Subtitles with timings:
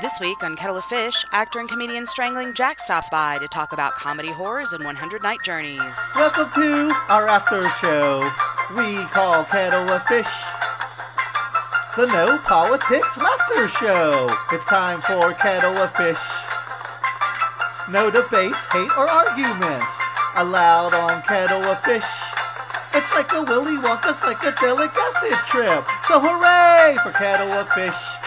[0.00, 3.72] This week on Kettle of Fish, actor and comedian Strangling Jack stops by to talk
[3.72, 5.80] about comedy horrors and 100 night journeys.
[6.14, 8.30] Welcome to our after show.
[8.76, 10.28] We call Kettle of Fish
[11.98, 14.32] the No Politics Laughter Show.
[14.52, 16.22] It's time for Kettle of Fish.
[17.90, 20.00] No debates, hate, or arguments
[20.36, 22.06] allowed on Kettle of Fish.
[22.94, 25.84] It's like a Willy Wonka psychedelic acid trip.
[26.06, 28.17] So hooray for Kettle of Fish.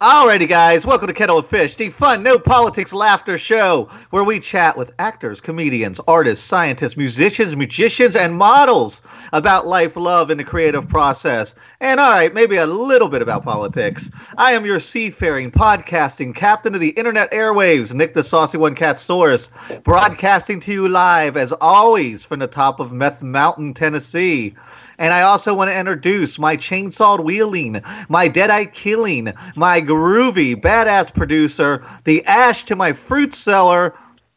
[0.00, 4.40] Alrighty, guys, welcome to Kettle of Fish, the fun, no politics laughter show where we
[4.40, 9.02] chat with actors, comedians, artists, scientists, musicians, magicians, and models
[9.34, 11.54] about life, love, and the creative process.
[11.82, 14.10] And all right, maybe a little bit about politics.
[14.38, 18.98] I am your seafaring, podcasting captain of the internet airwaves, Nick the Saucy One Cat
[18.98, 19.50] Source,
[19.84, 24.54] broadcasting to you live, as always, from the top of Meth Mountain, Tennessee.
[25.00, 31.12] And I also want to introduce my chainsaw wheeling, my deadeye killing, my groovy badass
[31.12, 33.94] producer, the ash to my fruit seller,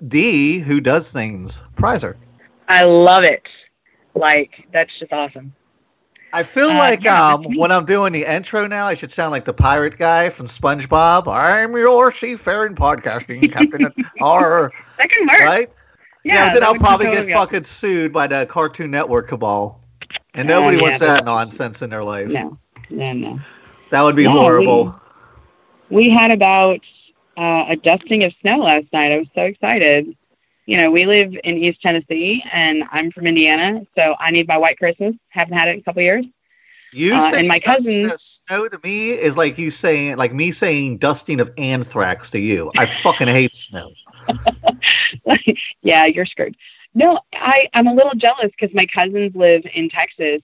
[0.07, 1.61] D, who does things.
[1.75, 2.15] Prizer.
[2.69, 3.43] I love it.
[4.15, 5.53] Like that's just awesome.
[6.31, 9.31] I feel Uh, like yeah, um, when I'm doing the intro now, I should sound
[9.31, 11.27] like the pirate guy from SpongeBob.
[11.27, 13.93] I'm your seafaring podcasting captain.
[14.21, 15.39] Or That can work.
[15.41, 15.71] right?
[16.23, 16.53] Yeah.
[16.53, 19.82] then I'll probably get fucking sued by the Cartoon Network cabal.
[20.35, 22.29] And nobody wants that nonsense in their life.
[22.29, 22.57] No,
[22.89, 23.39] no, no.
[23.89, 24.99] That would be No, horrible.
[25.89, 26.79] We had about
[27.37, 29.11] uh, a dusting of snow last night.
[29.11, 30.15] I was so excited.
[30.65, 34.57] You know, we live in East Tennessee, and I'm from Indiana, so I need my
[34.57, 35.13] white Christmas.
[35.29, 36.25] Haven't had it in a couple years.
[36.93, 40.51] You Uh, saying and my cousins- snow to me is like you saying, like me
[40.51, 42.71] saying dusting of anthrax to you.
[42.77, 43.91] I fucking hate snow.
[45.81, 46.55] yeah, you're screwed.
[46.95, 50.41] No, I, I'm a little jealous because my cousins live in Texas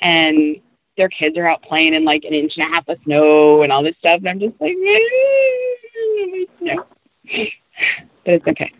[0.00, 0.56] and
[0.96, 3.72] their kids are out playing in like an inch and a half of snow and
[3.72, 4.18] all this stuff.
[4.18, 4.74] And I'm just like,
[6.60, 6.86] no.
[8.24, 8.72] But it's okay.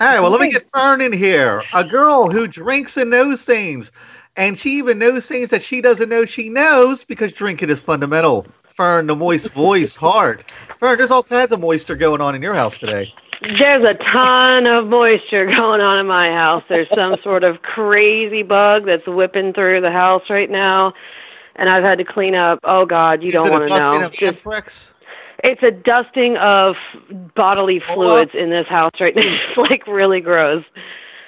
[0.00, 1.64] All right, well, let me get Fern in here.
[1.74, 3.90] A girl who drinks and knows things.
[4.36, 8.46] And she even knows things that she doesn't know she knows because drinking is fundamental.
[8.68, 10.48] Fern, the moist voice, heart.
[10.76, 13.12] Fern, there's all kinds of moisture going on in your house today.
[13.42, 16.64] There's a ton of moisture going on in my house.
[16.68, 20.92] There's some sort of crazy bug that's whipping through the house right now,
[21.56, 22.58] and I've had to clean up.
[22.64, 24.06] Oh God, you is don't it a want to dusting know.
[24.06, 24.94] of Just- anthrax?
[25.44, 26.76] it's a dusting of
[27.36, 27.94] bodily Ebola?
[27.94, 29.22] fluids in this house right now.
[29.24, 30.64] It's like really gross.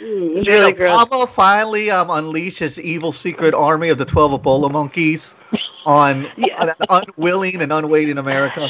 [0.01, 1.05] It's Did really gross.
[1.05, 5.35] Obama finally um, unleash his evil secret army of the 12 Ebola monkeys
[5.87, 6.79] on Yes.
[6.79, 8.69] an unwilling and unwaiting America?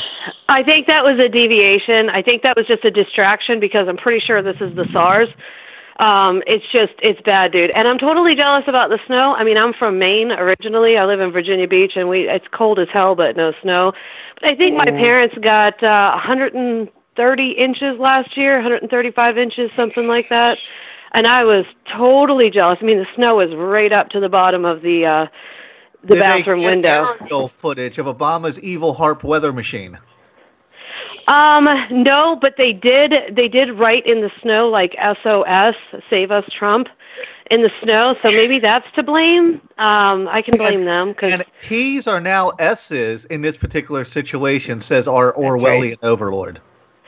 [0.49, 2.11] I think that was a deviation.
[2.11, 5.29] I think that was just a distraction because I'm pretty sure this is the SARS.
[5.99, 7.71] Um, it's just, it's bad, dude.
[7.73, 9.35] And I'm totally jealous about the snow.
[9.35, 10.97] I mean, I'm from Maine originally.
[10.97, 13.93] I live in Virginia Beach, and we it's cold as hell, but no snow.
[14.41, 20.31] But I think my parents got uh, 130 inches last year, 135 inches, something like
[20.31, 20.59] that.
[21.13, 22.79] And I was totally jealous.
[22.81, 25.27] I mean, the snow was right up to the bottom of the uh,
[26.03, 27.17] the Did they bathroom get window.
[27.21, 29.99] aerial footage of Obama's evil HAARP weather machine.
[31.29, 33.37] Um, no, but they did.
[33.37, 35.77] They did write in the snow like SOS,
[36.09, 36.89] Save Us Trump,
[37.51, 38.17] in the snow.
[38.23, 39.61] So maybe that's to blame.
[39.79, 44.81] Um, I can blame them because And T's are now S's in this particular situation,
[44.81, 46.61] says our Orwellian overlord.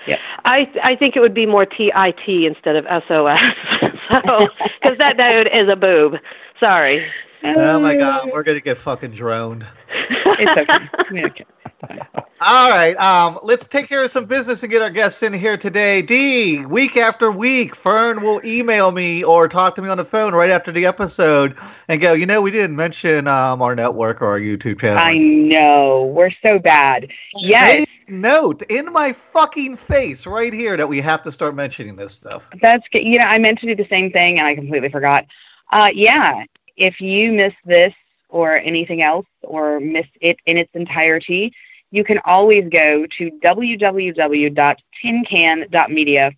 [0.06, 0.20] Yeah.
[0.44, 3.40] I I think it would be more TIT instead of SOS.
[4.24, 4.48] so
[4.80, 6.18] because that dude is a boob.
[6.60, 7.08] Sorry.
[7.44, 9.66] Oh my God, we're gonna get fucking droned.
[9.90, 10.70] It's
[11.12, 11.44] okay.
[12.44, 15.56] All right, um, let's take care of some business and get our guests in here
[15.56, 16.02] today.
[16.02, 20.34] D, week after week, Fern will email me or talk to me on the phone
[20.34, 21.56] right after the episode
[21.88, 24.98] and go, you know, we didn't mention um, our network or our YouTube channel.
[24.98, 26.06] I know.
[26.14, 27.08] We're so bad.
[27.36, 27.86] Yes.
[28.08, 32.48] Note in my fucking face right here that we have to start mentioning this stuff.
[32.60, 33.04] That's good.
[33.04, 35.26] You know, I meant to do the same thing and I completely forgot.
[35.70, 36.44] Uh, yeah,
[36.82, 37.94] if you miss this
[38.28, 41.52] or anything else or miss it in its entirety,
[41.92, 46.32] you can always go to www.tincan.media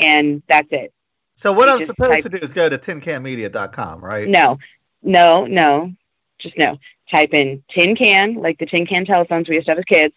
[0.00, 0.92] and that's it.
[1.34, 4.28] So what You I'm supposed type- to do is go to tincanmedia.com, right?
[4.28, 4.58] No,
[5.02, 5.92] no, no,
[6.38, 6.78] just no.
[7.10, 10.14] Type in tin can, like the tin can telephones we used to have as kids,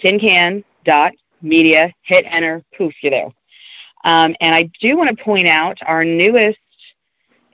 [0.00, 3.28] tin can dot media, hit enter, poof, you're there.
[4.04, 6.58] Um, and I do want to point out our newest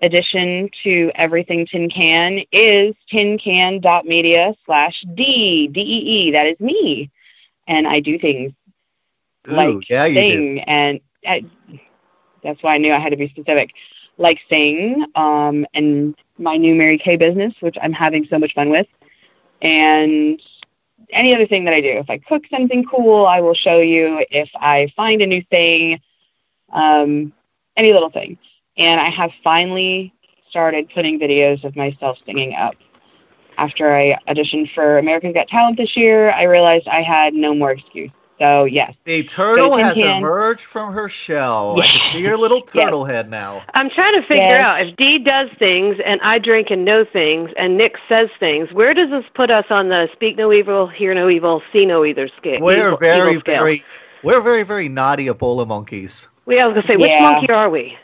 [0.05, 6.33] addition to everything tin can is tincan.media slash D, D-E-E.
[6.33, 7.11] That is me.
[7.69, 8.53] And I do things
[9.49, 11.45] Ooh, like yeah, sing and I,
[12.43, 13.71] that's why I knew I had to be specific.
[14.19, 18.71] Like sing, um, and my new Mary Kay business, which I'm having so much fun
[18.71, 18.87] with,
[19.63, 20.41] and
[21.11, 21.91] any other thing that I do.
[21.91, 24.25] If I cook something cool, I will show you.
[24.31, 26.01] If I find a new thing,
[26.73, 27.33] um,
[27.77, 28.39] any little thing.
[28.77, 30.13] And I have finally
[30.51, 32.75] started putting videos of myself singing up.
[33.57, 37.71] After I auditioned for America's Got Talent this year, I realized I had no more
[37.73, 38.11] excuse.
[38.41, 40.19] So yes, The turtle Go has Can.
[40.19, 41.81] emerged from her shell.
[41.81, 42.87] I can see your little Yes.
[42.87, 43.63] turtle head now.
[43.75, 44.61] I'm trying to figure Yes.
[44.61, 48.73] out if Dee does things and I drink and know things and Nick says things,
[48.73, 52.05] where does this put us on the speak no evil, hear no evil, see no
[52.05, 52.61] either scale?
[52.61, 53.63] We're evil- very, evil scale?
[53.63, 53.83] very,
[54.25, 56.29] we're very, very naughty Ebola monkeys.
[56.47, 57.23] We I was gonna say, which Yeah.
[57.23, 57.97] monkey are we?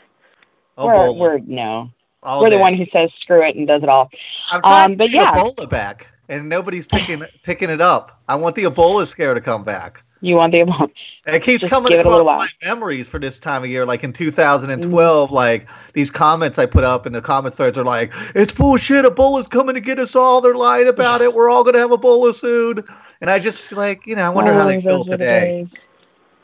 [0.77, 1.89] We're, we're no,
[2.23, 4.09] all we're the one who says screw it and does it all.
[4.49, 5.33] I'm trying um, to but bring yeah.
[5.33, 8.21] Ebola back, and nobody's picking picking it up.
[8.27, 10.03] I want the Ebola scare to come back.
[10.23, 10.61] You want the
[11.25, 13.69] And it keeps Just coming give it across little my memories for this time of
[13.69, 13.85] year.
[13.85, 18.13] Like in 2012, like these comments I put up in the comment threads are like,
[18.35, 19.05] "It's bullshit.
[19.05, 20.41] Ebola's coming to get us all.
[20.41, 21.33] They're lying about it.
[21.33, 22.83] We're all gonna have Ebola soon."
[23.21, 25.17] And I just like, you know, I wonder how they Oh, feel those were the
[25.17, 25.63] today.
[25.63, 25.67] days.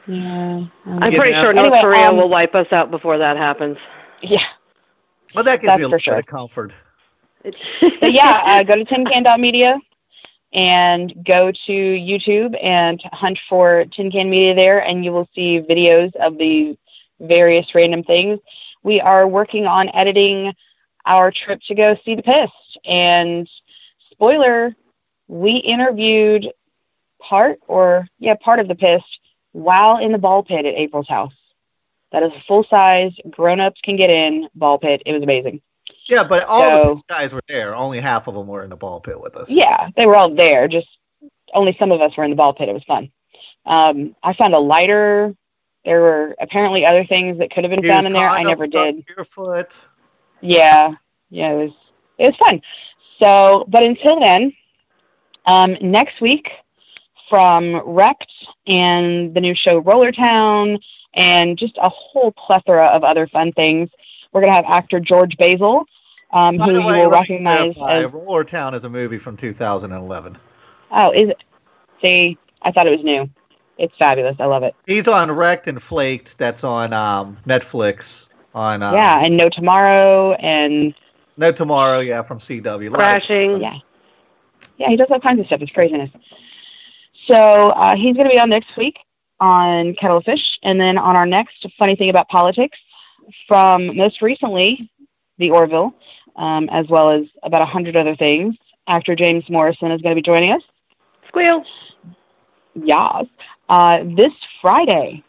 [0.08, 0.66] Yeah.
[0.86, 1.42] I'm You pretty know?
[1.42, 3.78] sure North Anyway, Korea um, will wipe us out before that happens.
[4.22, 4.44] Yeah.
[5.34, 6.14] Well, that gives That's me a little sure.
[6.16, 6.74] bit of comfort.
[8.02, 9.80] But yeah, uh, go to tincan.media
[10.54, 15.60] and go to YouTube and hunt for Tin Can Media there, and you will see
[15.62, 16.78] videos of the
[17.20, 18.40] various random things.
[18.84, 20.54] We are working on editing
[21.06, 22.80] our trip to go see the Pist.
[22.86, 23.50] And
[24.12, 24.76] spoiler,
[25.28, 26.52] we interviewed
[27.20, 29.20] part or yeah, part of the Pist
[29.52, 31.34] while in the ball pit at April's house.
[32.12, 35.02] That is a full size, grown ups can get in ball pit.
[35.06, 35.62] It was amazing.
[36.06, 37.76] Yeah, but all So- of these guys were there.
[37.76, 39.52] Only half of them were in the ball pit with us.
[39.52, 40.68] Yeah, they were all there.
[40.68, 40.88] Just
[41.54, 42.70] only some of us were in the ball pit.
[42.70, 43.12] It was fun.
[43.66, 45.36] Um, I found a lighter.
[45.84, 48.30] There were apparently other things that could have been found in there.
[48.30, 49.04] I never did.
[49.16, 49.74] Your foot.
[50.42, 50.94] Yeah,
[51.30, 51.72] yeah, it was
[52.18, 52.62] it was fun.
[53.20, 54.54] So, but until then,
[55.46, 56.52] um, next week
[57.30, 58.32] from Wrecked
[58.68, 60.78] and the new show Roller Town
[61.18, 63.90] and just a whole plethora of other fun things.
[64.32, 65.86] We're gonna have actor George Basil,
[66.32, 70.38] um, who the you will recognize clarify, as Roller Town is a movie from 2011.
[70.92, 71.44] Oh, is it?
[72.02, 73.30] See, I thought it was new.
[73.78, 74.38] It's fabulous.
[74.40, 74.76] I love it.
[74.86, 76.38] He's on Wrecked and Flaked.
[76.38, 78.30] That's on um, Netflix.
[78.56, 80.94] On um, yeah, and No Tomorrow, and
[81.36, 82.00] No Tomorrow.
[82.00, 82.88] Yeah, from CW.
[82.88, 83.60] A lot Crashing.
[83.60, 83.80] yeah,
[84.78, 85.62] yeah, he does all kinds of stuff.
[85.62, 86.12] It's craziness.
[87.26, 88.98] So uh, he's going to be on next week
[89.40, 92.78] on Kettle of Fish, and then on our next funny thing about politics
[93.48, 94.90] from most recently,
[95.38, 95.94] the Orville,
[96.36, 98.56] um, as well as about a hundred other things.
[98.88, 100.62] Actor James Morrison is going to be joining us.
[101.28, 101.64] Squeal.
[102.74, 103.26] Yes.
[103.70, 105.24] Uh, this Friday,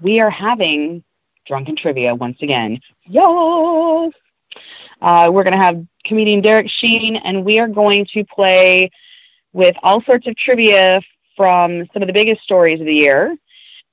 [0.00, 1.02] we are having
[1.46, 2.80] drunken trivia once again.
[3.06, 4.12] Yes.
[5.00, 8.90] Uh, we're going to have comedian Derek Sheen, and we are going to play
[9.52, 11.00] with all sorts of trivia
[11.36, 13.36] from some of the biggest stories of the year.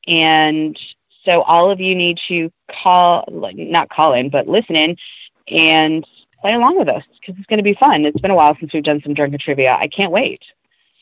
[0.07, 0.79] And
[1.25, 4.97] so all of you need to call, like, not call in, but listen in
[5.49, 6.05] and
[6.41, 8.05] play along with us because it's going to be fun.
[8.05, 9.75] It's been a while since we've done some drunken trivia.
[9.79, 10.41] I can't wait.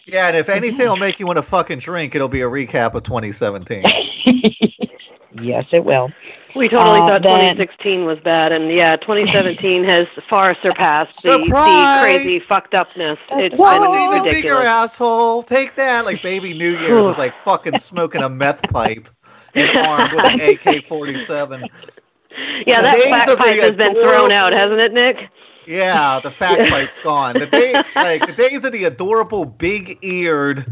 [0.05, 2.93] Yeah, and if anything will make you want to fucking drink, it'll be a recap
[2.93, 3.83] of 2017.
[5.41, 6.11] yes, it will.
[6.55, 11.37] We totally Uh, thought then- 2016 was bad, and yeah, 2017 has far surpassed the,
[11.39, 11.49] the
[12.01, 13.17] crazy fucked upness.
[13.31, 13.81] It's What?
[13.81, 14.65] I'm been an even bigger ridiculous.
[14.65, 15.43] asshole.
[15.43, 16.05] Take that.
[16.05, 19.09] Like Baby New Year's is like fucking smoking a meth pipe
[19.53, 21.67] and armed with an AK-47.
[22.67, 25.29] Yeah, The that days flat of the pipe has been thrown out, hasn't it, Nick?
[25.67, 27.39] Yeah, the fat pipe's gone.
[27.39, 30.65] The day, like the days of the adorable, big-eared,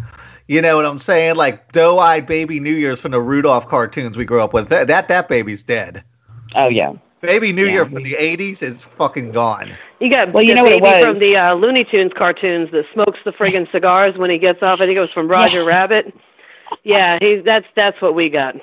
[0.47, 4.25] you know what I'm saying, like doe-eyed baby New Year's from the Rudolph cartoons we
[4.25, 4.69] grew up with.
[4.69, 6.03] That that, that baby's dead.
[6.55, 6.93] Oh, yeah.
[7.21, 7.71] Baby New Yeah.
[7.71, 9.71] Year from the '80s is fucking gone.
[10.01, 11.05] You got Well, you the know what it was.
[11.05, 14.81] from the uh, Looney Tunes cartoons that smokes the friggin' cigars when he gets off.
[14.81, 16.13] I think it was from Roger Rabbit.
[16.83, 18.55] Yeah, he's that's that's what we got.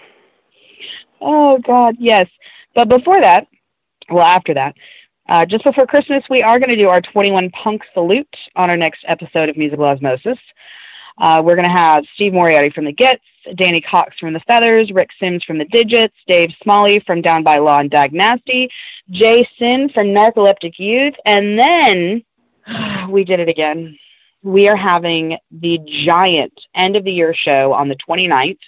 [1.20, 2.28] Oh God, yes.
[2.74, 3.46] But before that,
[4.10, 4.74] well, after that,
[5.28, 8.76] uh, just before Christmas, we are going to do our 21 Punk Salute on our
[8.76, 10.38] next episode of Musical Osmosis.
[11.20, 13.22] Uh, we're going to have Steve Moriarty from the Gits,
[13.54, 17.58] Danny Cox from the Feathers, Rick Sims from the Didjits, Dave Smalley from Down by
[17.58, 18.70] Law and Dag Nasty,
[19.10, 22.24] Jay Sin from Narcoleptic Youth, and then
[23.10, 23.98] we did it again.
[24.42, 28.58] We are having the giant end of the year show on the 29th.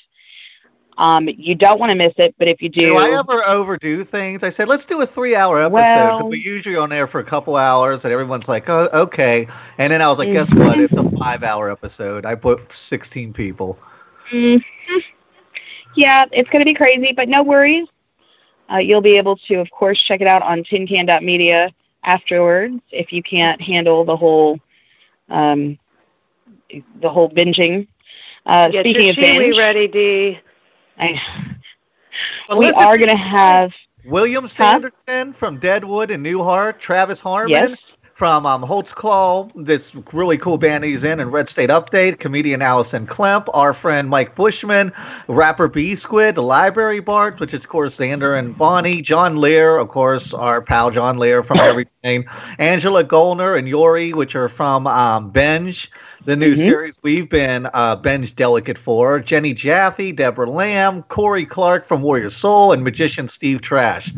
[0.98, 4.04] Um, you don't want to miss it, but if you do, Do I ever overdo
[4.04, 4.42] things?
[4.42, 7.24] I said, let's do a three-hour episode because Well- we usually on air for a
[7.24, 9.46] couple hours, and everyone's like, "Oh, okay."
[9.78, 10.80] And then I was like, "Guess what?
[10.80, 12.26] It's a five-hour episode.
[12.26, 13.78] I booked 16 people."
[14.30, 14.62] Mhm.
[15.94, 17.86] Yeah, it's going to be crazy, but no worries.
[18.72, 21.70] Uh, you'll be able to, of course, check it out on tincan.media
[22.04, 24.58] afterwards if you can't handle the whole
[25.28, 25.78] um,
[27.00, 27.86] the whole binging.
[28.46, 30.38] Uh, Get speaking your of Chewy binge, ready, D.
[30.98, 31.20] I,
[32.48, 33.72] Well, we are going to have
[34.04, 37.50] William Sanderson from Deadwood and Newhart, Travis Harmon.
[37.50, 37.78] Yes,
[38.14, 43.06] from um, Holtzclaw, this really cool band he's in, and Red State Update, comedian Allison
[43.06, 44.92] Klemp, our friend Mike Bushman,
[45.28, 49.78] rapper B Squid, the Library Bards, which is, of course, Xander and Bonnie, John Lear,
[49.78, 52.24] of course, our pal John Lear from Everything,
[52.58, 55.90] Angela Goldner and Yori, which are from um, Benj,
[56.24, 56.64] the new Mhm.
[56.64, 62.30] series we've been uh, Benj Delegate for, Jenny Jaffe, Deborah Lamb, Kory Clarke from Warrior
[62.30, 64.12] Soul, and magician Steve Trash.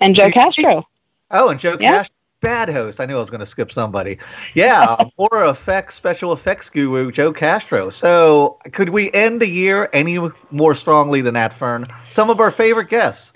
[0.00, 0.86] and Joe Castro.
[1.30, 1.98] Oh, and Joe Yeah.
[1.98, 3.00] Cash, bad host.
[3.00, 4.18] I knew I was going to skip somebody.
[4.54, 7.90] Yeah, horror effects, special effects guru Joe Castro.
[7.90, 10.18] So, could we end the year any
[10.50, 11.86] more strongly than that, Fern?
[12.08, 13.32] Some of our favorite guests.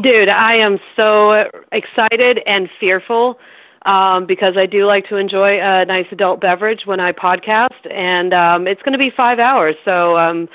[0.00, 3.38] Dude, I am so excited and fearful
[3.86, 8.34] um, because I do like to enjoy a nice adult beverage when I podcast, and
[8.34, 9.76] um, it's going to be five hours.
[9.84, 10.48] So um,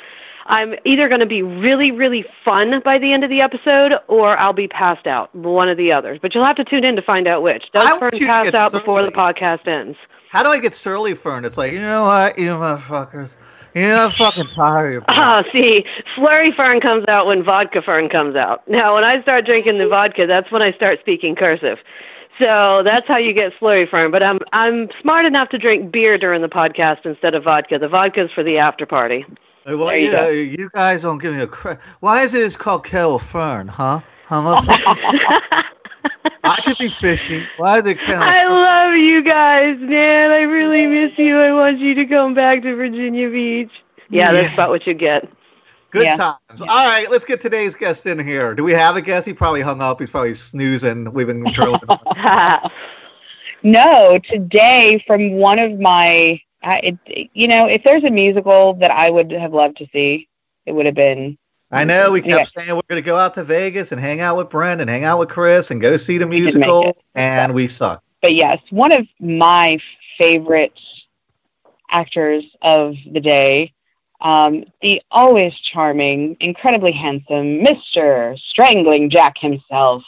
[0.51, 4.37] I'm either going to be really, really fun by the end of the episode, or
[4.37, 6.19] I'll be passed out, one of the others.
[6.21, 7.71] But you'll have to tune in to find out which.
[7.71, 9.97] Does Fern pass out before the podcast ends?
[10.29, 11.45] How do I get surly, Fern?
[11.45, 13.37] It's like, you know what, you motherfuckers.
[13.73, 14.97] You know, I'm fucking tired.
[14.97, 15.03] of.
[15.07, 18.67] Ah, see, slurry fern comes out when vodka fern comes out.
[18.67, 21.79] Now, when I start drinking the vodka, that's when I start speaking cursive.
[22.39, 24.11] So that's how you get slurry fern.
[24.11, 27.79] But I'm I'm smart enough to drink beer during the podcast instead of vodka.
[27.79, 29.25] The vodka's for the after party.
[29.65, 31.81] Well, you yeah, uh, you guys don't give me a credit.
[31.99, 34.01] Why is it it's called Kettle Fern, huh?
[34.25, 34.61] Huh?
[36.43, 37.47] I could be fishing.
[37.57, 40.31] Why is it Kettle I love you guys, man.
[40.31, 41.39] I really miss you.
[41.39, 43.71] I want you to come back to Virginia Beach.
[44.09, 45.29] Yeah, that's about what you get.
[45.91, 46.15] Good Yeah.
[46.15, 46.61] times.
[46.61, 48.55] All right, let's get today's guest in here.
[48.55, 49.27] Do we have a guest?
[49.27, 49.99] He probably hung up.
[49.99, 51.11] He's probably snoozing.
[51.13, 51.79] We've been drilling.
[53.63, 58.91] No, today from one of my, I, it, you know, if there's a musical that
[58.91, 60.27] I would have loved to see,
[60.65, 61.37] it would have been.
[61.71, 62.43] I know we kept Yeah.
[62.43, 65.03] saying we're going to go out to Vegas and hang out with Brent and hang
[65.05, 68.03] out with Chris and go see the We musical, and we suck.
[68.21, 69.79] But yes, one of my
[70.17, 70.77] favorite
[71.89, 73.73] actors of the day,
[74.19, 78.37] um, the always charming, incredibly handsome Mr.
[78.39, 80.03] Strangling Jack himself.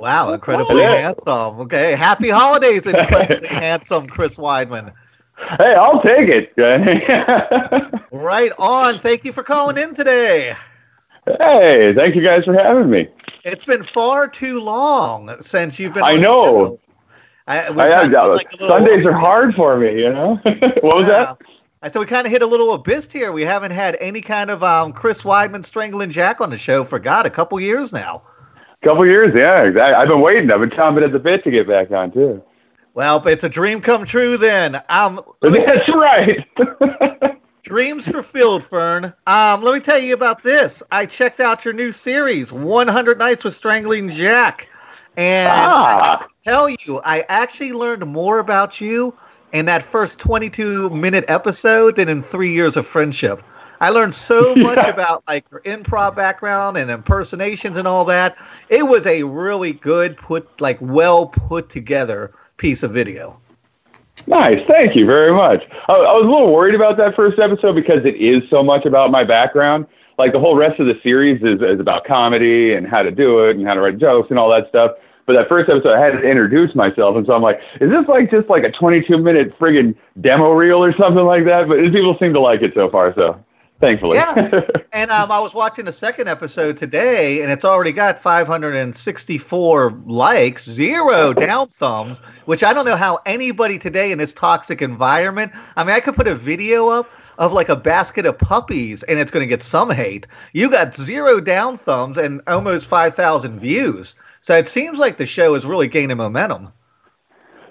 [0.00, 1.60] Wow, incredibly handsome.
[1.60, 4.92] Okay, happy holidays, incredibly handsome Chris Weidman.
[5.36, 6.52] Hey, I'll take it.
[8.12, 9.00] Right on.
[9.00, 10.54] Thank you for calling in today.
[11.26, 13.08] hey, thank you guys for having me.
[13.44, 16.04] It's been far too long since you've been.
[16.04, 16.78] I know.
[17.46, 20.36] I, I, like Sundays are hard for me, you know.
[20.44, 21.36] what was that?
[21.82, 23.32] I thought we kind of hit a little abyss here.
[23.32, 26.98] We haven't had any kind of um, Chris Weidman strangling Jack on the show for
[26.98, 28.22] God a couple years now.
[28.82, 29.82] couple years, yeah.
[29.82, 30.50] I, I've been waiting.
[30.50, 32.42] I've been chomping at the bit to get back on too.
[32.94, 34.80] Well, but it's a dream come true then.
[34.88, 37.38] Um, let me tell That's right.
[37.62, 39.12] Dreams fulfilled, Fern.
[39.26, 40.82] Um, let me tell you about this.
[40.92, 44.68] I checked out your new series, 100 Nights with Strangling Jack.
[45.16, 49.16] And ah, tell you, I actually learned more about you
[49.52, 53.42] in that first 22 minute episode than in three years of friendship.
[53.80, 54.90] I learned so much Yeah.
[54.90, 58.36] about like your improv background and impersonations and all that.
[58.68, 62.32] It was a really good put, like well put together
[62.64, 63.38] piece of video.
[64.26, 64.66] nice.
[64.66, 65.62] Thank you very much.
[65.86, 68.86] I, I was a little worried about that first episode because it is so much
[68.86, 69.86] about my background.
[70.16, 73.40] Like the whole rest of the series is, is about comedy and how to do
[73.40, 74.92] it and how to write jokes and all that stuff.
[75.26, 78.08] But that first episode, I had to introduce myself, and so I'm like, "Is this
[78.08, 82.16] like just like a 22 minute friggin' demo reel or something like that?" But people
[82.18, 83.42] seem to like it so far, so
[83.80, 84.18] thankfully.
[84.18, 84.60] Yeah.
[84.94, 90.64] And um, I was watching the second episode today, and it's already got 564 likes,
[90.64, 95.50] zero down thumbs, which I don't know how anybody today in this toxic environment.
[95.76, 99.18] I mean, I could put a video up of like a basket of puppies, and
[99.18, 100.28] it's going to get some hate.
[100.52, 104.14] You got zero down thumbs and almost 5,000 views.
[104.42, 106.72] So it seems like the show is really gaining momentum.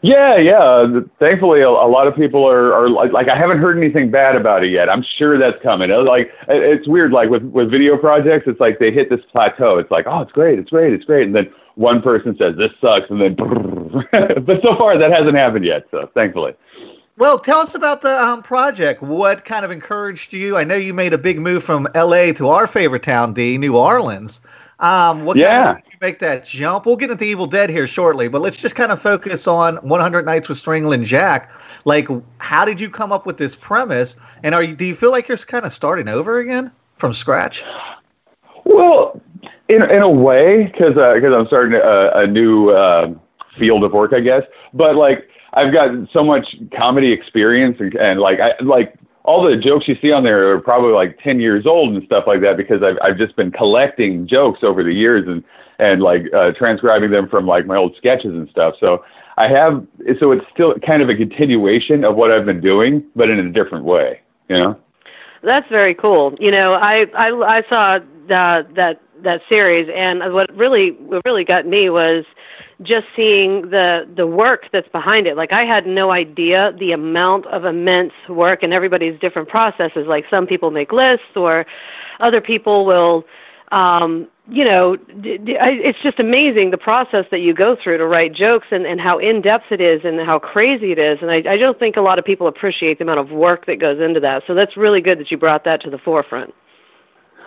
[0.03, 1.00] Yeah, yeah.
[1.17, 4.36] Thankfully, a, a lot of people are, are like, like, I haven't heard anything bad
[4.36, 4.89] about it yet.
[4.89, 5.91] I'm sure that's coming.
[5.91, 7.13] Uh, Like, it's weird.
[7.13, 9.77] Like with, with video projects, it's like they hit this plateau.
[9.77, 11.27] It's like, oh, it's great, it's great, it's great.
[11.27, 13.10] And then one person says, this sucks.
[13.10, 13.36] And then,
[14.45, 15.86] but so far that hasn't happened yet.
[15.89, 16.53] So thankfully.
[17.17, 19.03] Well, tell us about the um, project.
[19.03, 20.58] What kind of encouraged you?
[20.58, 23.77] I know you made a big move from LA to our favorite town, D, New
[23.77, 24.41] Orleans.
[24.79, 25.70] Um, what kind Yeah.
[25.70, 26.88] of made you make that jump?
[26.88, 30.25] We'll get into Evil Dead here shortly, but let's just kind of focus on 100
[30.25, 31.51] Nights with Strangling Jack.
[31.86, 32.08] Like,
[32.39, 34.15] how did you come up with this premise?
[34.41, 34.75] And are you?
[34.75, 37.63] Do you feel like you're kind of starting over again from scratch?
[38.65, 39.22] Well,
[39.70, 43.13] in in a way, because because I'm starting a, a new uh,
[43.55, 44.43] field of work, I guess.
[44.74, 49.55] But like I've got so much comedy experience and, and like I like all the
[49.55, 52.57] jokes you see on there are probably like 10 years old and stuff like that
[52.57, 55.43] because I've, I've just been collecting jokes over the years and,
[55.79, 58.75] and like uh, transcribing them from like my old sketches and stuff.
[58.79, 59.05] So
[59.38, 59.86] I have,
[60.19, 63.50] so it's still kind of a continuation of what I've been doing, but in a
[63.50, 64.19] different way,
[64.50, 64.79] you know?
[65.41, 66.36] That's very cool.
[66.39, 71.44] You know, I, I, I saw uh, that, that series and what really, what really
[71.44, 72.25] got me was,
[72.82, 75.38] just seeing the the work that's behind it.
[75.38, 80.08] Like i had no idea the amount of immense work and everybody's different processes.
[80.08, 81.65] Like some people make lists or
[82.20, 83.25] other people will
[83.72, 88.68] um you know it's just amazing the process that you go through to write jokes
[88.72, 91.58] and and how in depth it is and how crazy it is and i i
[91.58, 94.44] don't think a lot of people appreciate the amount of work that goes into that.
[94.46, 96.53] So that's really good that you brought that to the forefront.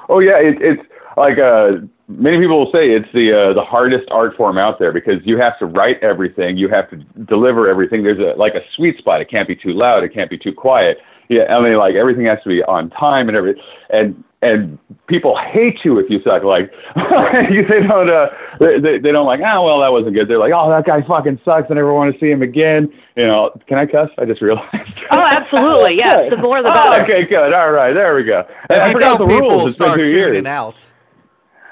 [0.09, 0.83] Oh yeah it, it's
[1.17, 4.93] like uh many people will say it's the uh, the hardest art form out there
[4.93, 8.03] because you have to write everything, you have to deliver everything.
[8.03, 9.21] There's a like a sweet spot.
[9.21, 10.05] It can't be too loud.
[10.05, 11.01] It can't be too quiet.
[11.29, 13.63] Yeah, I mean, like everything has to be on time and everything.
[13.91, 16.45] And and people hate you if you suck.
[16.45, 18.31] Like they don't uh,
[18.61, 19.41] they, they don't like.
[19.43, 20.29] Ah, oh, well, that wasn't good.
[20.29, 21.71] They're like, oh, that guy fucking sucks.
[21.71, 22.93] I never want to see him again.
[23.17, 24.11] You know, can I cuss?
[24.19, 24.71] I just realized.
[25.11, 25.97] oh, absolutely.
[25.97, 27.01] Yes, the more the better.
[27.01, 27.53] Oh, okay, good.
[27.53, 28.47] All right, there we go.
[28.71, 29.71] And I forgot the rules.
[29.71, 30.45] It's been two years.
[30.45, 30.85] Out.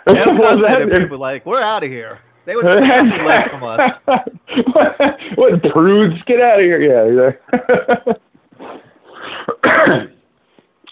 [0.06, 2.18] And plus, that, people like, we're out of here.
[2.44, 3.98] They would expect less from us.
[5.36, 6.22] what, prudes?
[6.26, 6.80] Get out of here!
[6.82, 7.32] Yeah.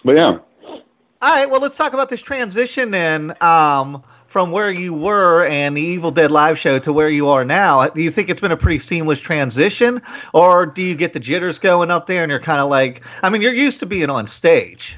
[0.03, 0.39] but yeah.
[0.65, 0.79] All
[1.21, 1.49] right.
[1.49, 3.35] Well, let's talk about this transition then.
[3.41, 4.03] Um,
[4.33, 7.87] from where you were and the Evil Dead live show to where you are now,
[7.89, 10.01] do you think it's been a pretty seamless transition,
[10.33, 13.29] or do you get the jitters going up there and you're kind of like, I
[13.29, 14.97] mean, you're used to being on stage.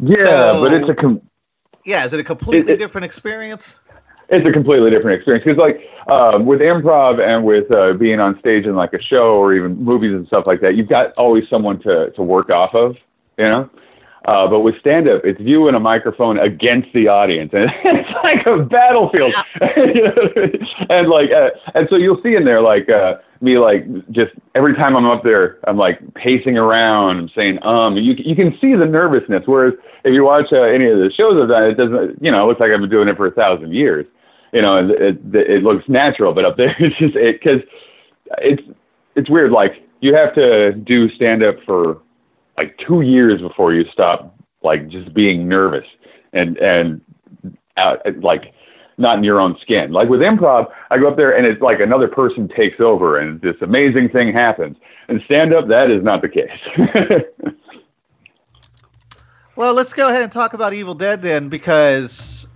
[0.00, 1.22] Yeah, so, but it's a com-
[1.84, 3.76] yeah, is it a completely it, different experience?
[4.28, 8.38] It's a completely different experience because, like, um, with improv and with uh, being on
[8.38, 11.48] stage in like a show or even movies and stuff like that, you've got always
[11.48, 12.96] someone to to work off of,
[13.36, 13.68] you know.
[14.24, 18.10] Uh, but with stand up, it's you and a microphone against the audience, and it's
[18.24, 19.34] like a battlefield.
[20.90, 24.74] and like, uh, and so you'll see in there like uh, me like just every
[24.74, 27.96] time I'm up there, I'm like pacing around, I'm saying um.
[27.96, 29.46] You you can see the nervousness.
[29.46, 32.22] Whereas if you watch uh, any of the shows I've done, it doesn't.
[32.24, 34.06] You know, it looks like I've been doing it for a thousand years.
[34.52, 37.60] You know, it it, it looks natural, but up there it's just it because
[38.38, 38.62] it's
[39.16, 39.52] it's weird.
[39.52, 42.00] Like you have to do stand up for
[42.56, 45.86] like two years before you stop like just being nervous
[46.32, 47.00] and and
[47.76, 48.54] out, like
[48.98, 49.92] not in your own skin.
[49.92, 53.40] Like with improv, I go up there and it's like another person takes over and
[53.40, 54.76] this amazing thing happens.
[55.08, 56.50] And stand up, that is not the case.
[59.56, 62.46] well, let's go ahead and talk about Evil Dead then, because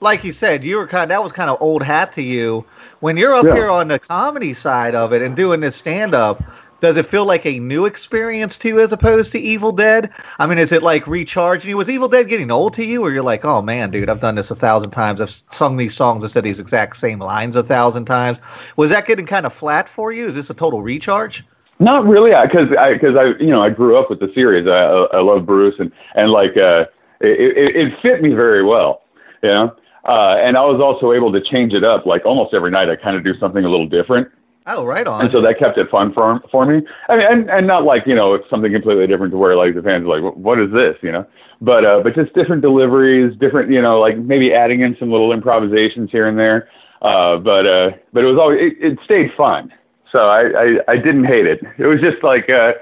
[0.00, 2.64] like you said, you were kind of, that was kind of old hat to you.
[3.00, 3.54] When you're up yeah.
[3.54, 6.42] here on the comedy side of it and doing this stand up,
[6.80, 10.10] does it feel like a new experience to you as opposed to Evil Dead?
[10.38, 11.76] I mean, is it like recharging you?
[11.76, 14.34] Was Evil Dead getting old to you, or you're like, oh man, dude, I've done
[14.34, 15.20] this a thousand times.
[15.20, 18.40] I've sung these songs and said these exact same lines a thousand times.
[18.76, 20.26] Was that getting kind of flat for you?
[20.26, 21.44] Is this a total recharge?
[21.78, 24.66] Not really, because I because I, I you know I grew up with the series.
[24.66, 26.86] I I love Bruce and and like uh,
[27.20, 29.02] it, it, it fit me very well,
[29.42, 29.76] you know.
[30.04, 32.06] Uh, and I was also able to change it up.
[32.06, 34.28] Like almost every night, I kind of do something a little different.
[34.68, 35.22] Oh, right on.
[35.22, 36.82] And so that kept it fun for for me.
[37.08, 39.74] I mean, and and not like you know it's something completely different to where like
[39.74, 41.24] the fans are like, what is this, you know?
[41.60, 45.32] But uh, but just different deliveries, different you know like maybe adding in some little
[45.32, 46.68] improvisations here and there.
[47.02, 49.72] Uh, but uh, but it was always it, it stayed fun.
[50.10, 51.60] So I, I I didn't hate it.
[51.78, 52.74] It was just like uh,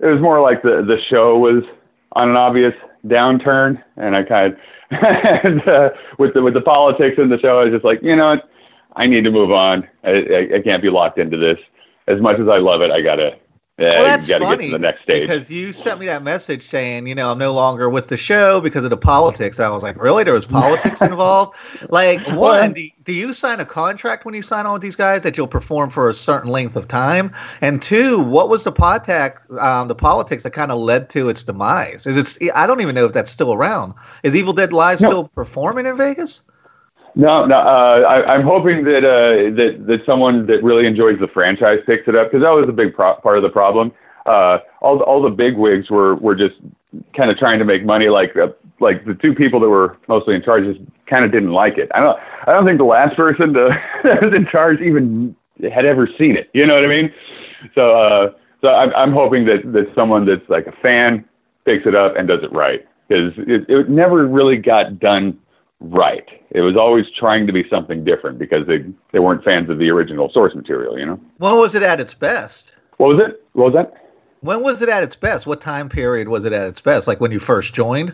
[0.00, 1.64] it was more like the the show was
[2.12, 2.74] on an obvious
[3.06, 4.58] downturn, and I kind of
[4.90, 8.14] and uh, with the with the politics in the show, I was just like, you
[8.14, 8.38] know,
[8.96, 9.88] I need to move on.
[10.04, 11.58] I, I, I can't be locked into this.
[12.06, 13.38] As much as I love it, I gotta
[13.78, 15.22] well, that's got to get to the next stage.
[15.22, 18.60] Because you sent me that message saying, you know, I'm no longer with the show
[18.60, 19.58] because of the politics.
[19.58, 20.24] I was like, really?
[20.24, 21.56] There was politics involved?
[21.88, 25.22] Like, one, do, do you sign a contract when you sign on with these guys
[25.22, 27.32] that you'll perform for a certain length of time?
[27.60, 31.42] And two, what was the podcast, um, the politics that kind of led to its
[31.42, 32.06] demise?
[32.06, 32.50] Is it?
[32.54, 33.94] I don't even know if that's still around.
[34.22, 35.08] Is Evil Dead Live no.
[35.08, 36.44] still performing in Vegas?
[37.14, 37.56] No, no.
[37.56, 42.08] Uh, I, am hoping that uh, that that someone that really enjoys the franchise picks
[42.08, 43.92] it up because that was a big pro- part of the problem.
[44.24, 46.56] Uh, all all the big wigs were were just
[47.14, 48.08] kind of trying to make money.
[48.08, 48.48] Like uh,
[48.80, 51.90] like the two people that were mostly in charge just kind of didn't like it.
[51.94, 55.36] I don't I don't think the last person to, that was in charge even
[55.70, 56.48] had ever seen it.
[56.54, 57.12] You know what I mean?
[57.74, 61.26] So uh, so I'm I'm hoping that that someone that's like a fan
[61.66, 65.38] picks it up and does it right because it, it never really got done
[65.82, 66.28] right.
[66.50, 69.90] It was always trying to be something different because they they weren't fans of the
[69.90, 70.98] original source material.
[70.98, 71.20] You know.
[71.38, 72.74] When was it at its best?
[72.96, 73.44] What was it?
[73.52, 73.94] What was that?
[74.40, 75.46] When was it at its best?
[75.46, 77.06] What time period was it at its best?
[77.06, 78.12] Like when you first joined?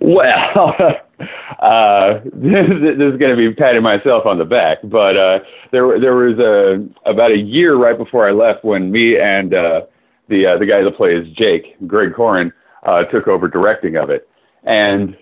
[0.00, 1.00] Well,
[1.58, 5.98] uh, this, this, is going to be patting myself on the back, but uh, there
[5.98, 9.82] there was a about a year right before I left when me and uh,
[10.28, 12.52] the uh, the guy that plays Jake, Greg Corin,
[12.84, 14.28] uh, took over directing of it,
[14.64, 15.16] and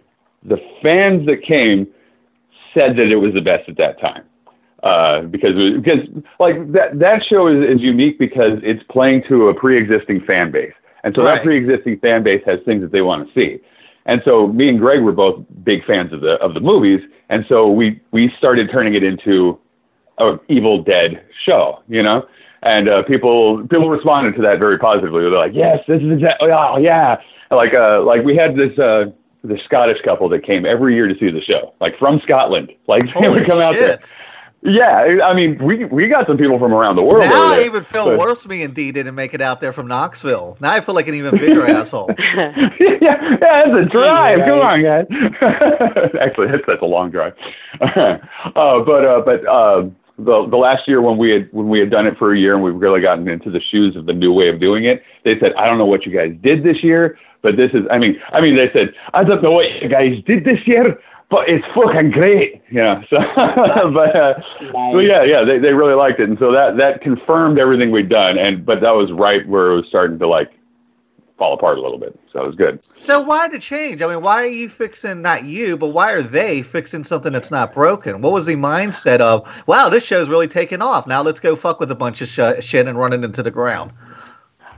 [0.47, 1.87] the fans that came
[2.73, 4.25] said that it was the best at that time.
[4.83, 6.07] Uh, because because
[6.39, 10.75] like that that show is, is unique because it's playing to a pre-existing fan base,
[11.03, 11.37] and so right.
[11.37, 13.59] that pre-existing fan base has things that they want to see.
[14.05, 17.45] And so me and Greg were both big fans of the of the movies, and
[17.49, 19.59] so we we started turning it into
[20.19, 22.29] a Evil Dead show, you know.
[22.63, 25.23] And uh, people people responded to that very positively.
[25.23, 26.51] They're like, "Yes, this is exactly.
[26.53, 29.11] Oh yeah." Like uh like we had this uh
[29.45, 32.73] the Scottish couple that came every year to see the show, like from Scotland.
[32.87, 33.63] Like they would come shit.
[33.63, 34.01] out there.
[34.63, 37.25] Yeah, I mean, we we got some people from around the world.
[37.25, 38.49] Now I even feel but, worse.
[38.49, 40.57] Me and D didn't make it out there from Knoxville.
[40.61, 42.11] Now I feel like an even bigger asshole.
[42.19, 44.41] yeah, yeah, that's a drive.
[44.41, 45.07] Come on, guys.
[46.21, 47.35] Actually, that's that's a long drive.
[47.81, 48.19] uh,
[48.55, 52.07] but uh, but uh, the the last year when we had when we had done
[52.07, 54.49] it for a year and we've really gotten into the shoes of the new way
[54.49, 57.57] of doing it, they said, I don't know what you guys did this year, but
[57.57, 57.87] this is.
[57.91, 60.99] I mean, I mean, they said, I don't know what you guys did this year,
[61.29, 62.63] but it's fucking great.
[62.71, 63.03] Yeah.
[63.11, 64.35] So, but, uh,
[64.73, 66.29] but yeah, yeah, they, they really liked it.
[66.29, 68.39] And so that, that confirmed everything we'd done.
[68.39, 70.53] And, but that was right where it was starting to like
[71.37, 72.19] fall apart a little bit.
[72.33, 72.83] So it was good.
[72.83, 74.01] So why the change?
[74.03, 77.51] I mean, why are you fixing, not you, but why are they fixing something that's
[77.51, 78.23] not broken?
[78.23, 81.07] What was the mindset of, wow, this show's really taking off.
[81.07, 83.51] Now let's go fuck with a bunch of sh- shit and run it into the
[83.51, 83.93] ground.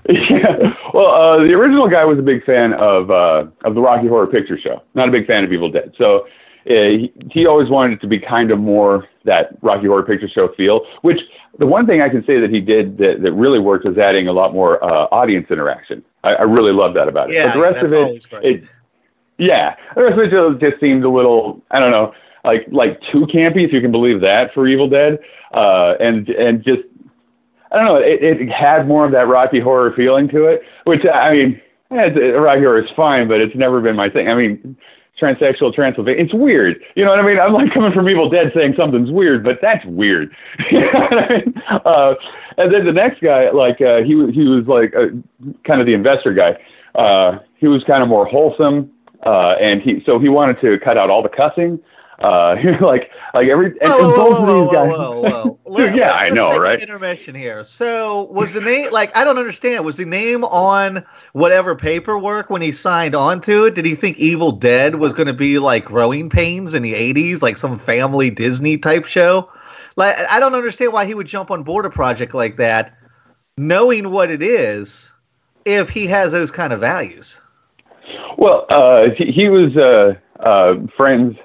[0.31, 0.75] Yeah.
[0.95, 4.27] Well, uh, the original guy was a big fan of uh, of the Rocky Horror
[4.27, 4.83] Picture Show.
[4.95, 5.93] Not a big fan of Evil Dead.
[5.99, 6.27] So uh,
[6.67, 10.49] he, he always wanted it to be kind of more that Rocky Horror Picture Show
[10.49, 10.87] feel.
[11.03, 11.21] Which
[11.59, 14.29] the one thing I can say that he did that, that really worked was adding
[14.29, 16.03] a lot more uh, audience interaction.
[16.25, 17.35] I, I really love that about it.
[17.35, 18.65] Yeah, but the rest of it, it,
[19.37, 21.63] yeah, the rest of it just, just seemed a little.
[21.71, 25.19] I don't know like like too campy, if you can believe that, for Evil Dead,
[25.53, 26.83] uh, and and just
[27.71, 27.97] I don't know.
[27.97, 32.11] It, it had more of that Rocky Horror feeling to it, which I mean, eh,
[32.31, 34.29] Rocky Horror is fine, but it's never been my thing.
[34.29, 34.77] I mean,
[35.21, 36.23] transsexual Transylvania.
[36.23, 36.83] It's weird.
[36.95, 37.39] You know what I mean?
[37.39, 40.35] I'm like coming from Evil Dead saying something's weird, but that's weird.
[40.71, 41.63] you know what I mean?
[41.69, 42.15] Uh,
[42.57, 45.09] and then the next guy, like uh, he he was like uh,
[45.65, 46.59] kind of the investor guy.
[46.95, 48.91] Uh, he was kind of more wholesome,
[49.25, 51.79] uh, and he so he wanted to cut out all the cussing.
[52.21, 54.91] Uh, like like every and, whoa, and both whoa, of these guys.
[54.91, 56.81] Whoa, Dude, yeah, I know, right?
[56.81, 57.63] Intervention here.
[57.63, 59.85] So was the name like I don't understand?
[59.85, 63.77] Was the name on whatever paperwork when he signed on to it?
[63.77, 67.41] Did he think Evil Dead was going to be like Growing Pains in the '80s,
[67.41, 69.49] like some family Disney type show?
[69.97, 72.97] Like I don't understand why he would jump on board a project like that,
[73.57, 75.13] knowing what it is,
[75.65, 77.41] if he has those kind of values.
[78.39, 81.37] Well, uh, he, he was uh, uh, friends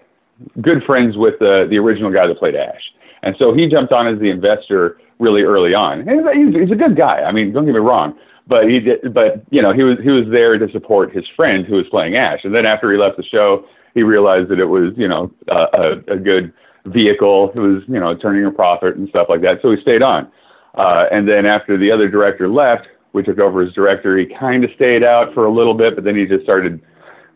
[0.61, 4.07] good friends with the the original guy that played Ash, and so he jumped on
[4.07, 6.07] as the investor really early on.
[6.07, 7.21] And he's, he's a good guy.
[7.21, 10.09] I mean, don't get me wrong, but he did, but you know, he was he
[10.09, 12.43] was there to support his friend who was playing Ash.
[12.43, 16.01] And then after he left the show, he realized that it was you know a,
[16.07, 16.53] a good
[16.85, 17.51] vehicle.
[17.55, 19.61] It was you know turning a profit and stuff like that.
[19.61, 20.31] So he stayed on.
[20.75, 24.17] Uh, and then after the other director left, we took over as director.
[24.17, 26.81] He kind of stayed out for a little bit, but then he just started.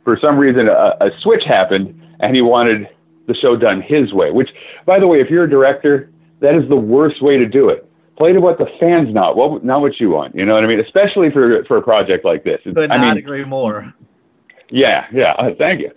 [0.04, 2.90] For some reason, a, a switch happened, and he wanted
[3.28, 4.32] the show done his way.
[4.32, 4.54] Which,
[4.86, 6.10] by the way, if you're a director,
[6.40, 7.84] that is the worst way to do it.
[8.16, 10.36] Play to what the fans not what not what you want.
[10.36, 10.80] You know what I mean?
[10.80, 12.62] Especially for for a project like this.
[12.64, 13.94] Could I not mean, agree more.
[14.70, 15.34] Yeah, yeah.
[15.34, 15.92] Uh, thank you.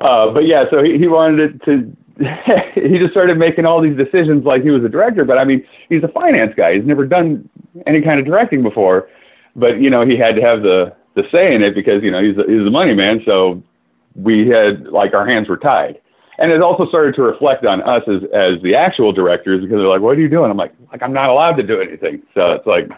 [0.00, 1.96] Uh, but yeah, so he, he wanted it to.
[2.74, 5.24] he just started making all these decisions like he was a director.
[5.24, 6.74] But I mean, he's a finance guy.
[6.74, 7.48] He's never done
[7.86, 9.08] any kind of directing before.
[9.54, 12.22] But you know, he had to have the the say in it because you know
[12.22, 13.22] he's a, he's the money man.
[13.24, 13.62] So
[14.16, 15.99] we had like our hands were tied
[16.40, 19.86] and it also started to reflect on us as as the actual directors because they're
[19.86, 22.52] like, "What are you doing?" I'm like, "Like I'm not allowed to do anything." So
[22.52, 22.88] it's like,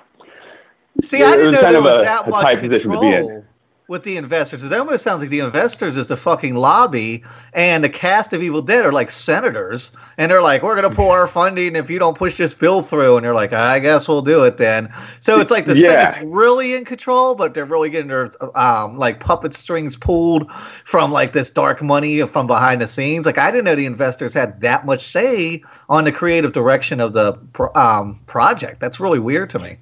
[1.02, 3.44] see, it, I didn't know there was a, that much control
[3.88, 4.64] with the investors.
[4.64, 8.62] It almost sounds like the investors is the fucking lobby, and the cast of Evil
[8.62, 12.16] Dead are like senators, and they're like, "We're gonna pull our funding if you don't
[12.16, 14.88] push this bill through," and they're like, "I guess we'll do it then."
[15.20, 16.10] So it's like the yeah.
[16.10, 21.10] Senate's really in control, but they're really getting their um, like puppet strings pulled from
[21.10, 23.26] like this dark money from behind the scenes.
[23.26, 27.12] Like I didn't know the investors had that much say on the creative direction of
[27.12, 27.38] the
[27.74, 28.80] um, project.
[28.80, 29.78] That's really weird to me.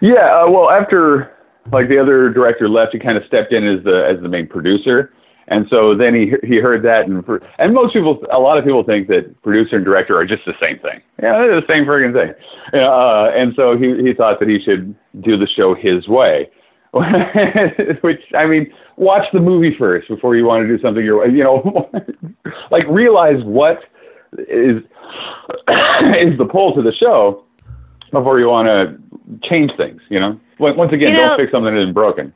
[0.00, 1.34] Yeah, uh, well, after
[1.72, 4.46] like the other director left, he kind of stepped in as the as the main
[4.46, 5.12] producer,
[5.46, 8.64] And so then he he heard that, and for, and most people, a lot of
[8.64, 11.00] people think that producer and director are just the same thing.
[11.22, 12.34] Yeah, they're the same friggin' thing.
[12.72, 16.50] Uh, and so he he thought that he should do the show his way.
[16.92, 21.28] Which I mean, watch the movie first before you want to do something your way.
[21.28, 21.90] You know,
[22.70, 23.84] like realize what
[24.38, 24.82] is
[25.68, 27.44] is the pull to the show
[28.10, 28.96] before you want to
[29.42, 30.02] change things.
[30.08, 32.32] You know, once again, you know, don't fix something that isn't broken.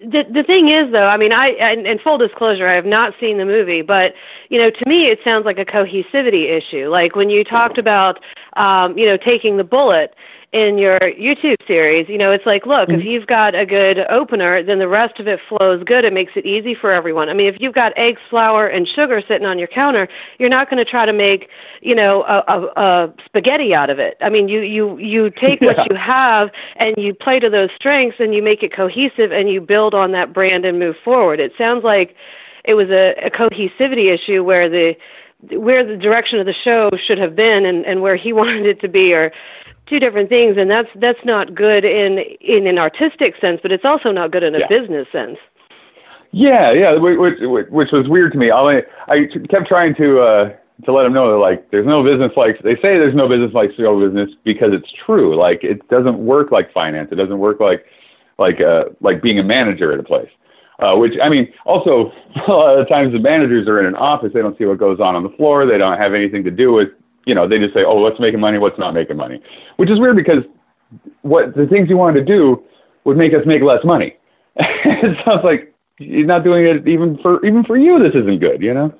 [0.00, 3.14] The the thing is though i mean i and, and, full disclosure i have not
[3.18, 4.14] seen the movie but
[4.50, 6.90] you know to me it sounds like a cohesivity issue.
[6.90, 8.22] Like when you talked about
[8.56, 10.14] um you know taking the bullet
[10.56, 12.98] in your YouTube series, you know, it's like, look, mm-hmm.
[12.98, 16.02] if you've got a good opener, then the rest of it flows good.
[16.06, 17.28] It makes it easy for everyone.
[17.28, 20.70] I mean, if you've got eggs, flour, and sugar sitting on your counter, you're not
[20.70, 21.50] going to try to make,
[21.82, 24.16] you know, a, a, a spaghetti out of it.
[24.22, 25.74] I mean, you you you take yeah.
[25.74, 29.50] what you have and you play to those strengths and you make it cohesive and
[29.50, 31.38] you build on that brand and move forward.
[31.38, 32.16] It sounds like
[32.64, 34.96] it was a, a cohesivity issue where the
[35.50, 38.80] where the direction of the show should have been and, and where he wanted it
[38.80, 39.32] to be or
[39.86, 43.84] two different things, and that's that's not good in in an artistic sense, but it's
[43.84, 44.66] also not good in a yeah.
[44.68, 45.38] business sense.
[46.32, 48.50] Yeah, yeah, which, which, which was weird to me.
[48.50, 52.32] I I kept trying to uh, to let them know that like there's no business
[52.36, 55.34] like they say there's no business like show business because it's true.
[55.34, 57.10] Like it doesn't work like finance.
[57.12, 57.86] It doesn't work like
[58.38, 60.30] like uh, like being a manager at a place.
[60.78, 62.12] Uh, which I mean, also
[62.48, 64.32] a lot of times the managers are in an office.
[64.34, 65.64] They don't see what goes on on the floor.
[65.64, 66.90] They don't have anything to do with
[67.26, 69.42] you know, they just say, oh, what's making money, what's not making money,
[69.76, 70.44] which is weird because
[71.22, 72.62] what the things you wanted to do
[73.04, 74.16] would make us make less money.
[74.56, 77.98] it sounds like you're not doing it even for even for you.
[77.98, 78.94] This isn't good, you know.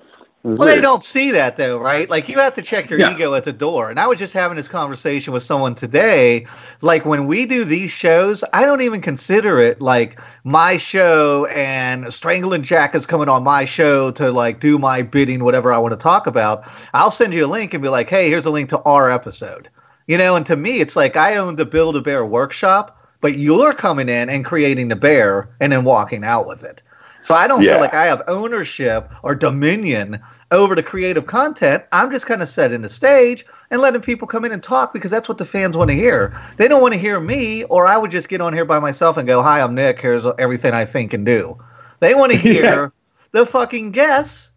[0.46, 0.58] Mm-hmm.
[0.58, 0.78] Well, weird.
[0.78, 2.08] they don't see that though, right?
[2.08, 3.12] Like you have to check your yeah.
[3.12, 3.90] ego at the door.
[3.90, 6.46] And I was just having this conversation with someone today.
[6.82, 12.12] Like when we do these shows, I don't even consider it like my show and
[12.12, 15.94] Strangling Jack is coming on my show to like do my bidding, whatever I want
[15.94, 16.64] to talk about.
[16.94, 19.68] I'll send you a link and be like, hey, here's a link to our episode.
[20.06, 23.36] You know, and to me, it's like I own the Build a Bear workshop, but
[23.36, 26.82] you're coming in and creating the bear and then walking out with it.
[27.20, 27.72] So I don't yeah.
[27.72, 31.84] feel like I have ownership or dominion over the creative content.
[31.92, 35.10] I'm just kind of setting the stage and letting people come in and talk because
[35.10, 36.38] that's what the fans want to hear.
[36.56, 39.16] They don't want to hear me, or I would just get on here by myself
[39.16, 40.00] and go, "Hi, I'm Nick.
[40.00, 41.58] Here's everything I think and do."
[42.00, 42.88] They want to hear yeah.
[43.32, 44.52] the fucking guests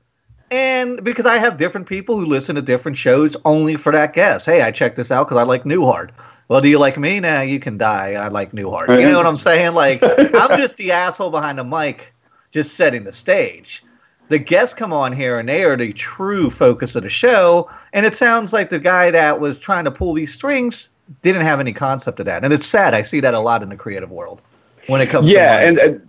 [0.52, 4.46] and because I have different people who listen to different shows only for that guest.
[4.46, 6.10] Hey, I checked this out because I like Newhart.
[6.48, 7.20] Well, do you like me?
[7.20, 8.14] Nah, you can die.
[8.14, 9.00] I like Newhart.
[9.00, 9.76] You know what I'm saying?
[9.76, 12.14] Like, I'm just the asshole behind the mic
[12.52, 13.84] just setting the stage.
[14.30, 17.70] The guests come on here and they are the true focus of the show.
[17.94, 20.90] And it sounds like the guy that was trying to pull these strings
[21.24, 22.44] didn't have any concept of that.
[22.44, 22.94] And it's sad.
[22.94, 24.42] I see that a lot in the creative world
[24.88, 26.02] when it comes to yeah, and, and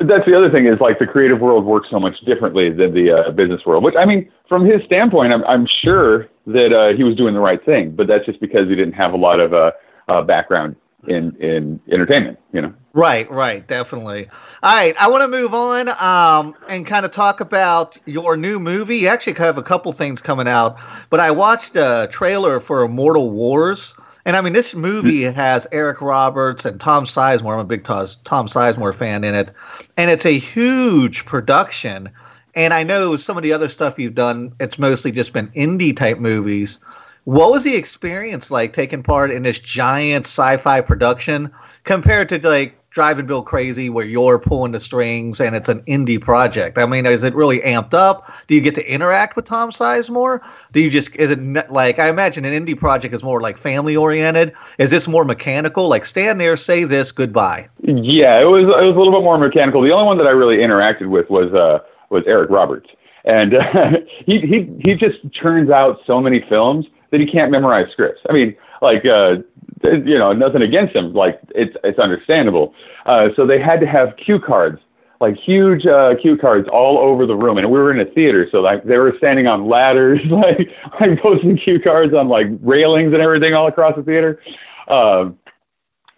[0.00, 3.10] that's the other thing is like the creative world works so much differently than the
[3.10, 3.84] uh, business world.
[3.84, 7.40] Which I mean, from his standpoint, I'm I'm sure that uh, he was doing the
[7.40, 9.72] right thing, but that's just because he didn't have a lot of uh,
[10.08, 10.76] uh background
[11.08, 12.38] in in entertainment.
[12.52, 12.74] You know.
[12.92, 14.28] Right, right, definitely.
[14.62, 18.60] All right, I want to move on um, and kind of talk about your new
[18.60, 18.98] movie.
[18.98, 20.78] You actually have a couple things coming out,
[21.10, 23.94] but I watched a trailer for Immortal Wars.
[24.26, 27.54] And I mean, this movie has Eric Roberts and Tom Sizemore.
[27.54, 29.50] I'm a big Tom Sizemore fan in it.
[29.98, 32.08] And it's a huge production.
[32.54, 35.94] And I know some of the other stuff you've done, it's mostly just been indie
[35.94, 36.78] type movies.
[37.24, 41.50] What was the experience like taking part in this giant sci-fi production
[41.84, 46.20] compared to like driving Bill crazy where you're pulling the strings and it's an indie
[46.20, 46.76] project?
[46.76, 48.30] I mean, is it really amped up?
[48.46, 50.46] Do you get to interact with Tom Sizemore?
[50.72, 53.96] Do you just is it like I imagine an indie project is more like family
[53.96, 54.52] oriented?
[54.76, 55.88] Is this more mechanical?
[55.88, 57.68] Like stand there, say this, goodbye.
[57.80, 59.80] Yeah, it was it was a little bit more mechanical.
[59.80, 61.78] The only one that I really interacted with was uh
[62.10, 62.90] was Eric Roberts.
[63.24, 63.92] And uh,
[64.26, 68.20] he he he just turns out so many films that he can't memorize scripts.
[68.28, 69.36] I mean, like, uh,
[69.84, 71.12] you know, nothing against him.
[71.12, 72.74] Like, it's it's understandable.
[73.06, 74.80] Uh, so they had to have cue cards,
[75.20, 78.48] like huge uh, cue cards all over the room, and we were in a theater,
[78.50, 83.12] so like they were standing on ladders, like like posting cue cards on like railings
[83.12, 84.40] and everything all across the theater.
[84.88, 85.38] Um,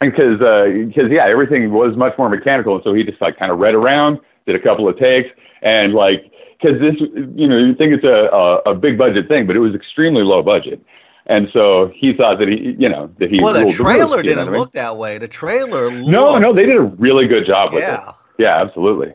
[0.00, 3.52] because because uh, yeah, everything was much more mechanical, and so he just like kind
[3.52, 5.28] of read around, did a couple of takes,
[5.60, 9.46] and like because this, you know, you think it's a, a, a big budget thing,
[9.46, 10.84] but it was extremely low budget.
[11.26, 13.40] And so he thought that he, you know, that he.
[13.40, 15.18] Well, the trailer the didn't look that way.
[15.18, 15.90] The trailer.
[15.90, 18.10] No, looked, no, they did a really good job with yeah.
[18.10, 18.14] it.
[18.38, 19.12] Yeah, absolutely.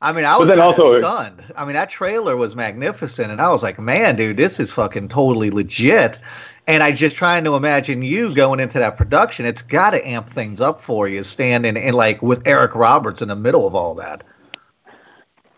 [0.00, 1.44] I mean, I was also, stunned.
[1.56, 5.08] I mean, that trailer was magnificent, and I was like, "Man, dude, this is fucking
[5.08, 6.18] totally legit."
[6.66, 9.46] And I just trying to imagine you going into that production.
[9.46, 13.28] It's got to amp things up for you, standing and like with Eric Roberts in
[13.28, 14.24] the middle of all that.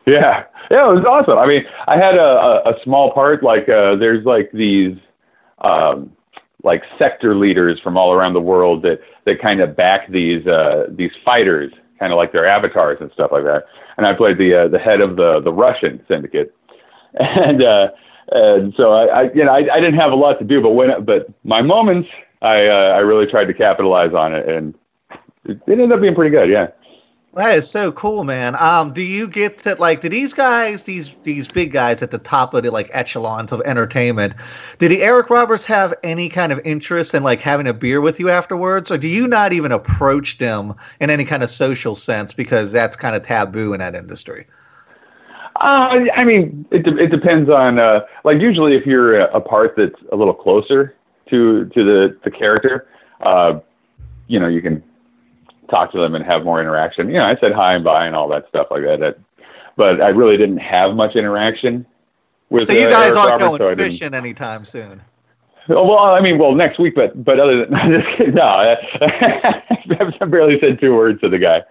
[0.07, 1.39] Yeah, yeah, it was awesome.
[1.39, 3.43] I mean, I had a, a, small part.
[3.43, 4.99] Like, uh, there's like these,
[5.59, 6.13] um,
[6.63, 10.89] like sector leaders from all around the world that that kind of back these uh,
[10.91, 13.65] these fighters, kind of like their avatars and stuff like that.
[13.97, 16.55] And I played the uh, the head of the the Russian syndicate,
[17.15, 17.91] and uh,
[18.33, 20.71] and so I, I you know I, I didn't have a lot to do, but
[20.71, 22.09] when but my moments,
[22.43, 24.75] I uh, I really tried to capitalize on it, and
[25.45, 26.51] it ended up being pretty good.
[26.51, 26.69] Yeah.
[27.37, 28.55] That is so cool, man.
[28.61, 32.19] Um, do you get to like do these guys, these these big guys at the
[32.19, 34.35] top of the like echelons of entertainment,
[34.79, 38.21] did the Eric Roberts have any kind of interest in like having a beer with
[38.21, 42.33] you afterwards, or do you not even approach them in any kind of social sense
[42.33, 44.47] because that's kind of taboo in that industry?
[45.57, 49.75] Uh, I mean, it de- it depends on uh, like usually if you're a, part
[49.77, 50.95] that's a little closer
[51.31, 52.87] to to the the character,
[53.23, 53.59] uh,
[54.29, 54.85] you know, you can
[55.69, 57.09] talk to them and have more interaction.
[57.09, 59.01] You know, I said hi and bye and all that stuff like that.
[59.01, 59.19] that
[59.77, 61.87] but I really didn't have much interaction
[62.51, 62.67] with.
[62.67, 65.03] So you uh, guys Eric aren't Roberts, going so fishing anytime soon.
[65.69, 67.73] Oh, Well, I mean, well, next week, but but other than
[68.35, 68.43] no,
[69.01, 71.63] I barely said two words to the guy.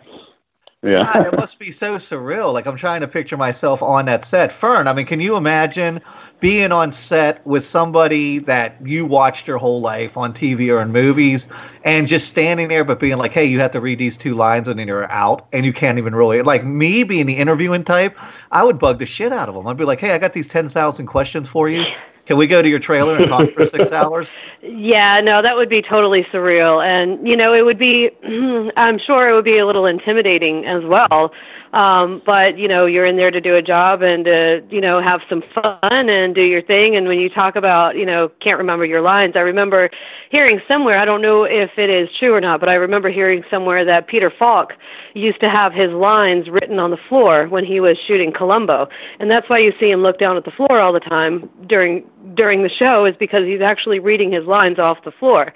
[0.84, 1.12] Yeah.
[1.14, 2.52] God, it must be so surreal.
[2.52, 4.52] Like I'm trying to picture myself on that set.
[4.52, 6.02] Fern, I mean, can you imagine
[6.42, 10.92] being on set with somebody that you watched your whole life on TV or in
[10.92, 11.48] movies
[11.86, 14.68] and just standing there but being like, hey, you have to read these two lines
[14.68, 18.18] and then you're out and you can't even really like me being the interviewing type,
[18.52, 19.66] I would bug the shit out of them.
[19.68, 21.86] I'd be like, hey, I got these ten thousand questions for you.
[22.26, 24.38] Can we go to your trailer and talk for six hours?
[24.66, 26.84] Yeah, no, that would be totally surreal.
[26.84, 28.10] And, you know, it would be,
[28.78, 31.34] I'm sure it would be a little intimidating as well.
[31.74, 35.02] Um, but, you know, you're in there to do a job and to, you know,
[35.02, 36.96] have some fun and do your thing.
[36.96, 39.90] And when you talk about, you know, can't remember your lines, I remember
[40.30, 43.44] hearing somewhere, I don't know if it is true or not, but I remember hearing
[43.50, 44.76] somewhere that Peter Falk
[45.16, 48.88] used to have his lines written on the floor when he was shooting Columbo.
[49.20, 52.08] And that's why you see him look down at the floor all the time during
[52.36, 55.54] during the show is because he's actually reading his lines off the floor.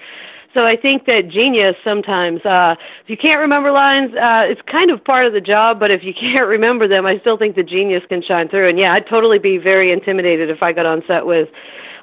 [0.58, 4.90] So I think that genius sometimes, uh, if you can't remember lines, uh, it's kind
[4.90, 5.78] of part of the job.
[5.78, 8.68] But if you can't remember them, I still think the genius can shine through.
[8.68, 11.48] And yeah, I'd totally be very intimidated if I got on set with,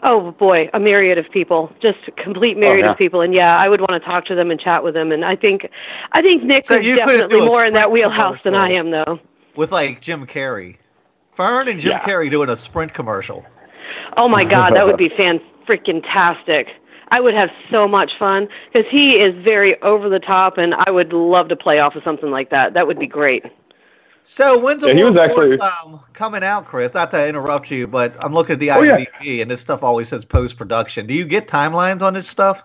[0.03, 2.91] oh boy, a myriad of people, just a complete myriad yeah.
[2.91, 3.19] of people.
[3.19, 5.11] And yeah, I would want to talk to them and chat with them.
[5.11, 5.69] And I think,
[6.13, 9.19] I think Nick So is definitely more in that wheelhouse than I am, though.
[9.57, 10.77] With like Jim Carrey.
[11.33, 11.99] Fern and Jim Yeah.
[11.99, 13.45] Carrey doing a sprint commercial.
[14.15, 16.69] Oh my God, that would be fan freaking tastic.
[17.09, 20.91] I would have so much fun because he is very over the top, and I
[20.91, 22.73] would love to play off of something like that.
[22.73, 23.45] That would be great.
[24.23, 26.95] So when's the Yeah, he was World Wars, actually- um, coming out, Chris?
[26.95, 29.05] Not to interrupt you, but I'm looking at the Oh, yeah.
[29.41, 31.05] And this stuff always says post production.
[31.05, 32.63] Do you get timelines on this stuff?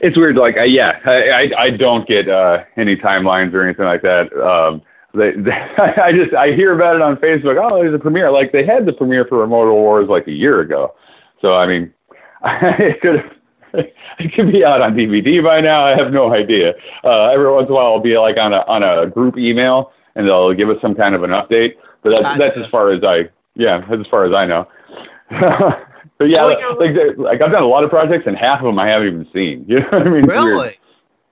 [0.00, 0.36] It's weird.
[0.36, 4.32] Like, uh, yeah, I, I, I don't get uh, any timelines or anything like that.
[4.38, 4.82] Um,
[5.14, 7.60] they, they, I just I hear about it on Facebook.
[7.60, 8.30] Oh, there's a premiere.
[8.30, 10.94] Like they had the premiere for Immortal Wars like a year ago.
[11.40, 11.92] So I mean,
[12.78, 13.30] it could
[14.18, 15.84] it could be out on DVD by now.
[15.84, 16.74] I have no idea.
[17.04, 19.92] Uh, every once in a while, I'll be like on a on a group email,
[20.14, 21.76] and they'll give us some kind of an update.
[22.02, 22.38] But that's Gotcha.
[22.38, 24.68] that's as far as I yeah, that's as far as I know.
[26.18, 28.78] but yeah, like, like, like I've done a lot of projects, and half of them
[28.78, 29.64] I haven't even seen.
[29.68, 30.24] You know what I mean?
[30.24, 30.78] Really?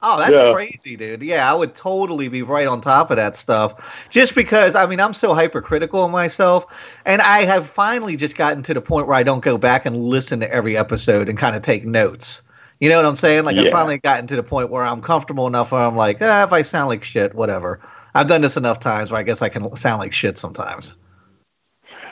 [0.07, 0.53] Oh, that's Yeah.
[0.53, 1.23] crazy, dude.
[1.23, 4.07] Yeah, I would totally be right on top of that stuff.
[4.11, 6.67] Just because, I mean, I'm so hypercritical of myself.
[7.07, 9.97] And I have finally just gotten to the point where I don't go back and
[9.97, 12.43] listen to every episode and kind of take notes.
[12.81, 13.45] You know what I'm saying?
[13.45, 16.45] Like, I've finally gotten to the point where I'm comfortable enough where I'm like, eh,
[16.45, 17.81] if I sound like shit, whatever.
[18.15, 20.97] I've done this enough times where I guess I can sound like shit sometimes.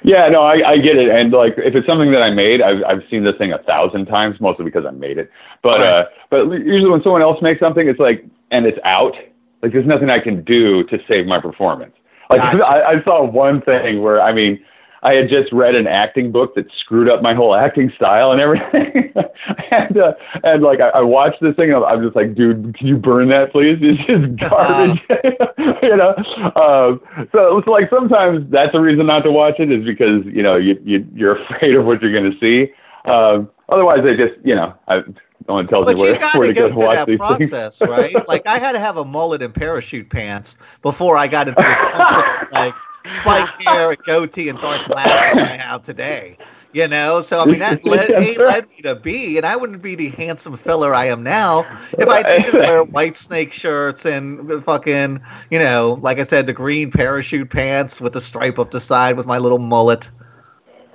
[0.04, 1.08] Yeah, no, I, I get it.
[1.10, 4.06] And like, if it's something that I made, I've, I've seen this thing a thousand
[4.06, 5.30] times, mostly because I made it.
[5.62, 5.86] But, Right.
[5.86, 9.16] uh, but usually when someone else makes something, it's like, and it's out,
[9.62, 11.94] like there's nothing I can do to save my performance.
[12.30, 12.66] Like Gotcha.
[12.66, 14.64] I, I saw one thing where, I mean,
[15.04, 18.40] I had just read an acting book that screwed up my whole acting style and
[18.40, 19.12] everything.
[19.72, 22.86] and, uh, and like, I, I watched this thing and I'm, just like, dude, can
[22.86, 23.78] you burn that please?
[23.80, 25.02] It's just garbage,
[25.82, 26.14] you know?
[26.54, 30.42] Um, so it's like sometimes that's a reason not to watch it is because, you
[30.42, 32.72] know, you, you, you're afraid of what you're going to see.
[33.04, 35.02] Um, otherwise they just, you know, I,
[35.48, 37.06] no one tells But you where, got where to go go to through watch that
[37.08, 37.50] these things.
[37.50, 38.28] process, right?
[38.28, 42.52] like I had to have a mullet and parachute pants before I got into this
[42.52, 42.74] like
[43.04, 46.36] spike hair, and goatee, and dark glasses I have today.
[46.74, 49.82] You know, so I mean that led, A, led me to B, and I wouldn't
[49.82, 51.64] be the handsome filler I am now
[51.98, 56.54] if I didn't wear white snake shirts and fucking, you know, like I said, the
[56.54, 60.08] green parachute pants with the stripe up the side with my little mullet.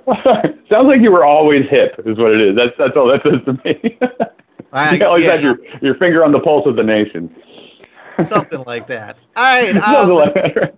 [0.23, 2.55] Sounds like you were always hip, is what it is.
[2.55, 3.99] That's that's all that says to me.
[4.73, 5.33] I- you always yeah.
[5.33, 7.33] had your, your finger on the pulse of the nation.
[8.23, 9.17] Something like that.
[9.35, 9.77] All right.
[9.79, 10.75] Something Um, like that.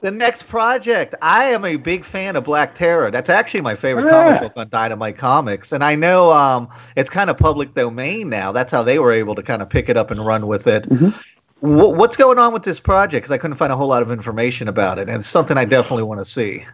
[0.00, 1.16] The next project.
[1.22, 3.10] I am a big fan of Black Terror.
[3.10, 4.10] That's actually my favorite Yeah.
[4.22, 8.52] comic book on Dynamite Comics, and I know um, it's kind of public domain now.
[8.52, 10.88] That's how they were able to kind of pick it up and run with it.
[10.88, 11.12] Mhm.
[11.60, 13.24] Wh- what's going on with this project?
[13.24, 15.64] Because I couldn't find a whole lot of information about it, and it's something I
[15.64, 16.64] definitely want to see.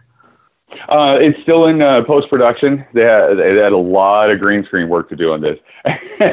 [0.89, 2.85] Uh, it's still in uh, post production.
[2.93, 5.59] They had, they had a lot of green screen work to do on this.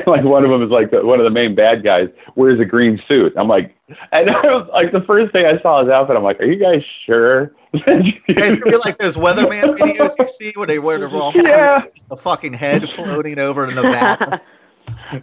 [0.06, 2.64] like one of them is like the, one of the main bad guys wears a
[2.64, 3.32] green suit.
[3.36, 3.76] I'm like,
[4.10, 6.16] and I was like the first thing I saw his outfit.
[6.16, 7.52] I'm like, are you guys sure?
[7.74, 11.82] You guys feel like those weatherman videos you see where they wear the wrong Yeah.
[11.82, 14.40] suit, the fucking head floating over to Nevada.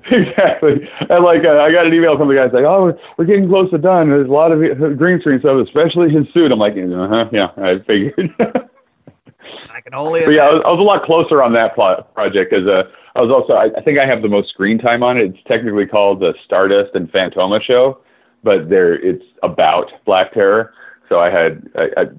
[0.10, 0.89] exactly.
[1.10, 3.70] And like, uh, I got an email from the guy saying, "Oh, we're getting close
[3.72, 4.10] to done.
[4.10, 7.51] There's a lot of uh, green screen stuff, especially his suit." I'm like, uh-huh, "Yeah,
[7.57, 8.34] I figured."
[9.80, 12.52] I can only yeah, I was, I was a lot closer on that plot project
[12.52, 13.54] because uh, I was also.
[13.54, 15.28] I, I think I have the most screen time on it.
[15.28, 17.98] It's technically called the Stardust and Fantomah Show,
[18.44, 20.74] but there it's about Black Terror.
[21.08, 22.10] So I had I,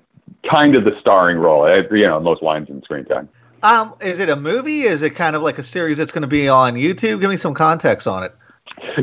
[0.49, 1.65] kind of the starring role.
[1.65, 3.29] I you know, most lines in screen time.
[3.63, 4.85] Um, is it a movie?
[4.85, 7.21] Is it kind of like a series that's going to be on YouTube?
[7.21, 8.35] Give me some context on it.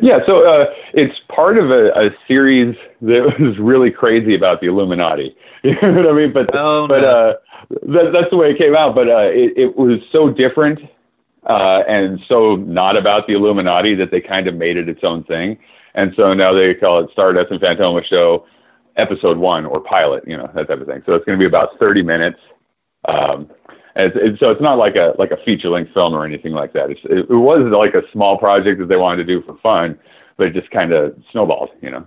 [0.01, 4.67] Yeah, so uh, it's part of a, a series that was really crazy about the
[4.67, 5.37] Illuminati.
[5.63, 6.31] You know what I mean?
[6.31, 7.09] But Oh, but no.
[7.09, 7.33] uh,
[7.69, 8.95] that, that's the way it came out.
[8.95, 10.79] But uh, it, it was so different
[11.47, 15.23] uh, and so not about the Illuminati that they kind of made it its own
[15.23, 15.57] thing.
[15.95, 18.45] And so now they call it Stardust and Fantomah Show
[18.97, 20.27] Episode One or Pilot.
[20.27, 21.01] You know that type of thing.
[21.05, 22.39] So it's going to be about thirty minutes.
[23.05, 23.49] Um,
[23.95, 26.73] and it's, so it's not like a like a feature length film or anything like
[26.73, 26.91] that.
[26.91, 29.97] It's, it, it was like a small project that they wanted to do for fun,
[30.35, 32.05] but it just kind of snowballed, you know.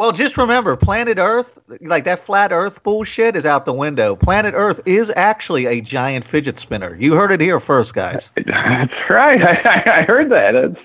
[0.00, 4.16] Well, just remember, Planet Earth, like that flat Earth bullshit, is out the window.
[4.16, 6.96] Planet Earth is actually a giant fidget spinner.
[6.98, 8.32] You heard it here first, guys.
[8.46, 9.42] That's right.
[9.66, 10.54] I, I heard that.
[10.54, 10.80] It's,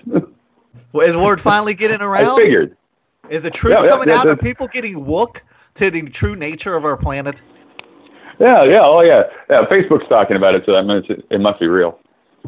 [1.02, 2.36] Is word finally getting I around?
[2.36, 2.76] figured.
[3.30, 4.28] Is the truth Yeah, coming yeah, out?
[4.28, 5.40] Are people getting wook
[5.76, 7.40] to the true nature of our planet?
[8.38, 9.64] Yeah, yeah, oh yeah, yeah.
[9.64, 11.98] Facebook's talking about it, so that means it, it must be real.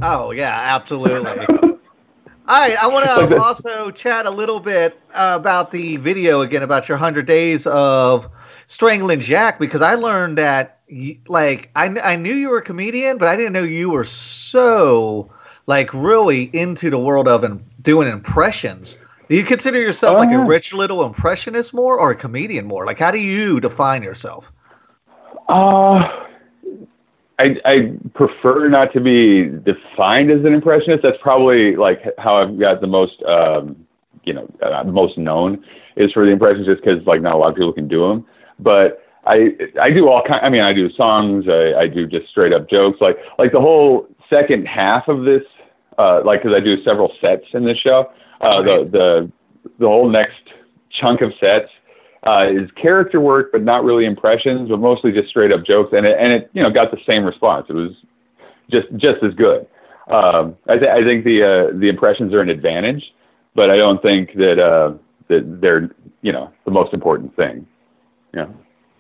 [0.03, 1.47] Oh yeah, absolutely.
[2.49, 6.41] All right, I want to the- also chat a little bit uh, about the video
[6.41, 8.27] again about your hundred days of
[8.67, 10.81] strangling Jack because I learned that
[11.29, 15.31] like I I knew you were a comedian, but I didn't know you were so
[15.67, 18.99] like really into the world of and doing impressions.
[19.29, 22.87] Do you consider yourself Oh, like a Rich Little impressionist more or a comedian more?
[22.87, 24.51] Like, how do you define yourself?
[25.49, 26.25] Uh,
[27.39, 31.03] I, I prefer not to be defined as an impressionist.
[31.03, 33.77] That's probably like how I've got the most, um,
[34.25, 35.65] you know, uh, most known
[35.97, 38.27] is for the impressions, just because like not a lot of people can do them.
[38.59, 40.45] But I I do all kind.
[40.45, 41.49] I mean, I do songs.
[41.49, 43.01] I, I do just straight up jokes.
[43.01, 45.45] Like like the whole second half of this,
[45.97, 48.13] uh, like because I do several sets in this show.
[48.41, 49.33] Uh, the the
[49.79, 50.43] the whole next
[50.91, 51.71] chunk of sets
[52.25, 55.93] uh, is character work, but not really impressions, but mostly just straight up jokes.
[55.97, 57.67] And it, and it, you know, got the same response.
[57.69, 57.93] It was
[58.71, 59.67] just, just as good.
[60.09, 63.15] Um, I, th- I think the, uh, the impressions are an advantage,
[63.55, 64.95] but I don't think that, uh,
[65.29, 65.91] that they're,
[66.23, 67.67] you know, the most important thing.
[68.35, 68.47] Yeah.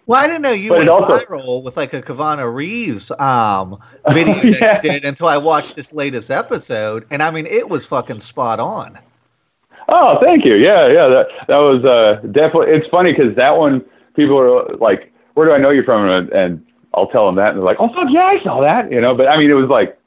[0.06, 3.78] Well, I didn't know you But went also- viral with like a Keanu Reeves um,
[4.12, 7.68] video Oh, that you did until I watched this latest episode, and I mean, it
[7.68, 8.98] was fucking spot on.
[9.88, 10.54] Oh, thank you.
[10.54, 11.08] Yeah, yeah.
[11.08, 12.72] That that was uh, definitely.
[12.72, 13.84] It's funny because that one,
[14.14, 17.48] people are like, "Where do I know you from?" And, and I'll tell them that,
[17.50, 19.54] and they're like, "Oh, fuck yeah, I saw that." You know, but I mean, it
[19.54, 19.98] was like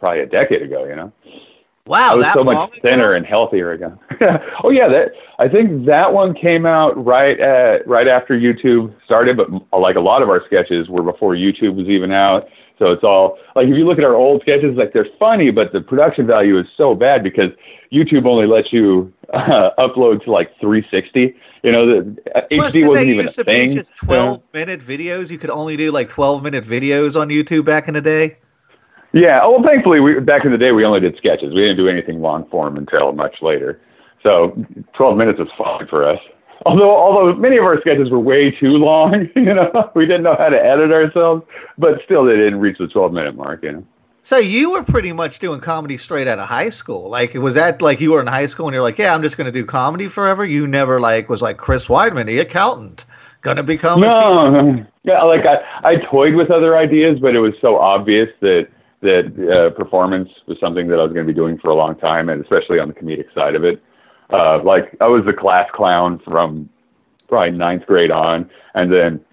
[0.00, 0.84] probably a decade ago.
[0.84, 1.12] You know,
[1.88, 2.80] Wow, I was that so much ago?
[2.82, 3.98] thinner and healthier again.
[4.62, 9.38] oh yeah, that I think that one came out right at right after YouTube started,
[9.38, 12.48] but like a lot of our sketches were before YouTube was even out.
[12.78, 15.72] So it's all like if you look at our old sketches, like they're funny, but
[15.72, 17.50] the production value is so bad because
[17.92, 21.34] YouTube only lets you uh, upload to like 360.
[21.64, 23.68] You know, the uh, Plus, HD wasn't even a used to thing.
[23.70, 25.30] be just 12 minute videos.
[25.30, 28.36] You could only do like 12 minute videos on YouTube back in the day.
[29.12, 29.40] Yeah.
[29.42, 31.54] Oh, well, thankfully, we back in the day we only did sketches.
[31.54, 33.80] We didn't do anything long form until much later.
[34.22, 34.64] So
[34.94, 36.20] 12 minutes was fine for us.
[36.68, 40.36] Although, although many of our sketches were way too long, you know, we didn't know
[40.36, 41.46] how to edit ourselves,
[41.78, 43.84] but still they didn't reach the 12 minute mark, you know.
[44.22, 47.08] So you were pretty much doing comedy straight out of high school.
[47.08, 49.38] Like, was that like you were in high school and you're like, yeah, I'm just
[49.38, 50.44] going to do comedy forever?
[50.44, 53.06] You never like was like Chris Weidman, the accountant,
[53.40, 57.40] going to become a No, yeah, like I, I toyed with other ideas, but it
[57.40, 58.68] was so obvious that
[59.00, 61.94] that uh, performance was something that I was going to be doing for a long
[61.94, 63.82] time, and especially on the comedic side of it.
[64.30, 66.68] Uh, like I was the class clown from
[67.28, 69.24] probably ninth grade on, and then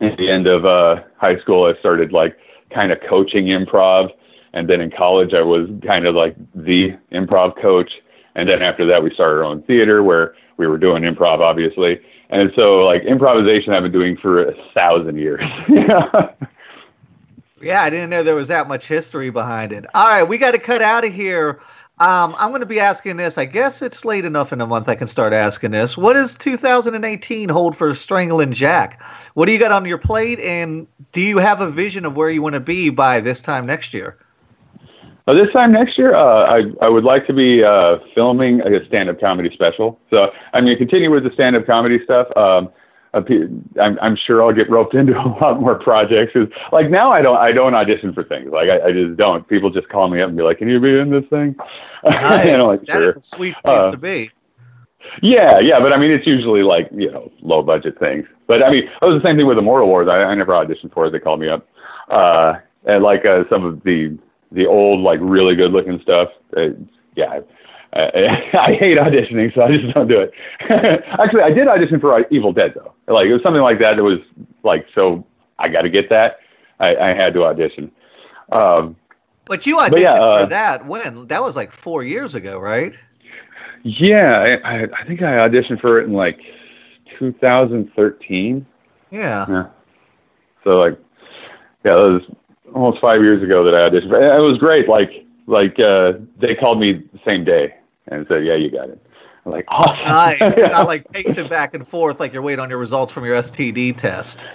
[0.00, 2.38] at the end of uh, high school, I started like
[2.70, 4.12] kind of coaching improv,
[4.52, 8.00] and then in college, I was kind of like the improv coach,
[8.34, 12.00] and then after that, we started our own theater where we were doing improv, obviously,
[12.28, 15.42] And so like improvisation I've been doing for a thousand years.
[17.62, 19.84] Yeah, I didn't know there was that much history behind it.
[19.94, 21.60] All right, we got to cut out of here.
[22.00, 23.36] Um, I'm going to be asking this.
[23.36, 25.98] I guess it's late enough in the month I can start asking this.
[25.98, 29.02] What does 2018 hold for Strangling Jack?
[29.34, 32.30] What do you got on your plate, and do you have a vision of where
[32.30, 34.16] you want to be by this time next year?
[35.26, 38.84] Uh, this time next year, uh, I I would like to be uh, filming a
[38.86, 40.00] stand-up comedy special.
[40.08, 42.34] So I'm going to continue with the stand-up comedy stuff.
[42.34, 42.70] Um,
[43.12, 46.36] I'm, I'm sure I'll get roped into a lot more projects.
[46.72, 48.50] Like now, I don't I don't audition for things.
[48.50, 49.46] Like I, I just don't.
[49.48, 51.56] People just call me up and be like, "Can you be in this thing?"
[52.04, 52.46] Nice.
[52.46, 53.10] and I'm like, sure.
[53.10, 54.30] a sweet place uh, to be.
[55.22, 58.26] Yeah, yeah, but I mean, it's usually like you know low budget things.
[58.46, 60.08] But I mean, it was the same thing with Immortal Wars.
[60.08, 61.10] I, I never auditioned for it.
[61.10, 61.66] They called me up,
[62.08, 62.54] uh,
[62.84, 64.16] and like uh, some of the
[64.52, 66.30] the old like really good looking stuff.
[66.56, 66.70] Uh,
[67.16, 67.40] yeah,
[67.92, 70.32] I, I hate auditioning, so I just don't do it.
[71.18, 72.94] Actually, I did audition for Evil Dead though.
[73.12, 74.20] Like it was something like that that was
[74.62, 75.26] like so.
[75.58, 76.38] I got to get that.
[76.78, 77.92] I, I, had to audition.
[78.50, 78.96] Um,
[79.44, 81.26] but you auditioned but yeah, uh, for that when?
[81.26, 82.94] That was like four years ago, right?
[83.82, 86.40] Yeah, I, I think I auditioned for it in like
[87.18, 88.66] 2013.
[89.10, 89.46] Yeah.
[89.48, 89.66] Yeah.
[90.64, 90.98] So like,
[91.84, 92.22] yeah, that was
[92.74, 94.38] almost five years ago that I auditioned.
[94.38, 94.88] It was great.
[94.88, 97.74] Like, like uh, they called me the same day
[98.10, 99.00] and said, "Yeah, you got it."
[99.44, 100.04] I'm like, awesome.
[100.04, 100.40] Nice.
[100.56, 103.96] Not like pacing back and forth like you're waiting on your results from your STD
[103.96, 104.46] test.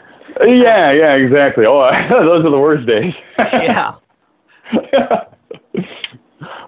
[0.41, 1.65] Yeah, yeah, exactly.
[1.65, 3.13] Oh, those are the worst days.
[3.37, 3.95] yeah.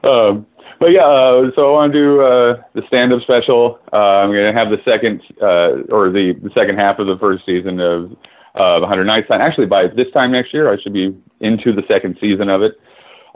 [0.04, 0.46] um,
[0.80, 3.80] but yeah, uh, so I want to do uh, the stand-up special.
[3.92, 7.18] Uh, I'm going to have the second uh, or the, the second half of the
[7.18, 8.12] first season of
[8.56, 9.28] uh, 100 Nights.
[9.32, 12.80] Actually, by this time next year, I should be into the second season of it.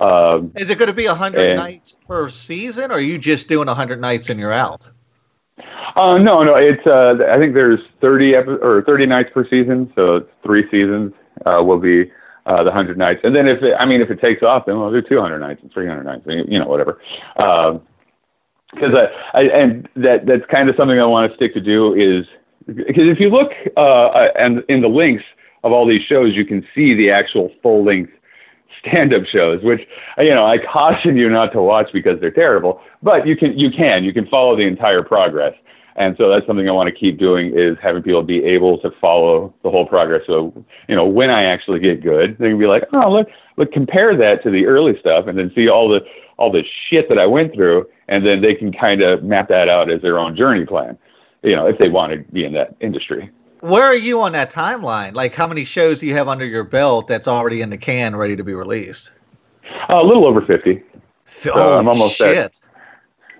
[0.01, 3.67] Um, Is it going to be 100 nights per season, or are you just doing
[3.67, 4.89] 100 nights and you're out?
[5.95, 6.55] Uh, no, no.
[6.55, 11.13] It's uh, I think there's 30 epi- or 30 nights per season, so three seasons
[11.45, 12.11] uh, will be
[12.47, 13.21] uh, the 100 nights.
[13.23, 15.61] And then if it, I mean if it takes off, then we'll do 200 nights
[15.61, 16.99] and 300 nights, you know, whatever.
[17.35, 21.61] Because um, I, I and that that's kind of something I want to stick to
[21.61, 22.25] do is
[22.65, 25.23] because if you look uh, and in the links
[25.63, 28.13] of all these shows, you can see the actual full length
[28.81, 32.81] stand-up shows, which uh, you know I caution you not to watch because they're terrible.
[33.01, 35.55] But you can you can you can follow the entire progress,
[35.95, 38.91] and so that's something I want to keep doing is having people be able to
[38.91, 40.23] follow the whole progress.
[40.27, 40.53] So
[40.87, 44.15] you know when I actually get good, they can be like, oh look look compare
[44.15, 46.05] that to the early stuff, and then see all the
[46.37, 49.69] all the shit that I went through, and then they can kind of map that
[49.69, 50.97] out as their own journey plan.
[51.43, 53.31] You know if they want to be in that industry
[53.61, 55.13] where are you on that timeline?
[55.13, 58.15] Like, how many shows do you have under your belt that's already in the can,
[58.15, 59.11] ready to be released?
[59.89, 60.83] Uh, a little over fifty.
[61.25, 62.57] So I'm almost shit.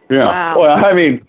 [0.10, 0.20] there.
[0.20, 0.26] Yeah.
[0.26, 0.60] Wow.
[0.62, 1.26] Well, I mean,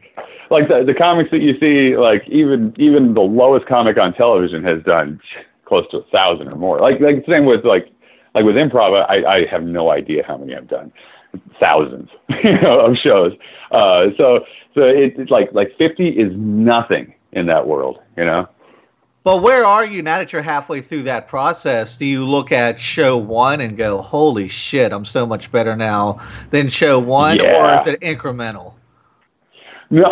[0.51, 4.63] like the the comics that you see, like even even the lowest comic on television
[4.65, 5.21] has done
[5.65, 6.79] close to a thousand or more.
[6.79, 7.91] Like like same with like
[8.35, 10.93] like with improv, I I have no idea how many I've done.
[11.59, 12.11] Thousands,
[12.45, 13.35] you know, of shows.
[13.71, 18.49] Uh, so so it, it's like like fifty is nothing in that world, you know.
[19.25, 21.97] Well, where are you now that you're halfway through that process?
[21.97, 26.21] Do you look at show one and go, "Holy shit, I'm so much better now
[26.51, 27.57] than show one," yeah.
[27.57, 28.75] or is it incremental?
[29.91, 30.11] No,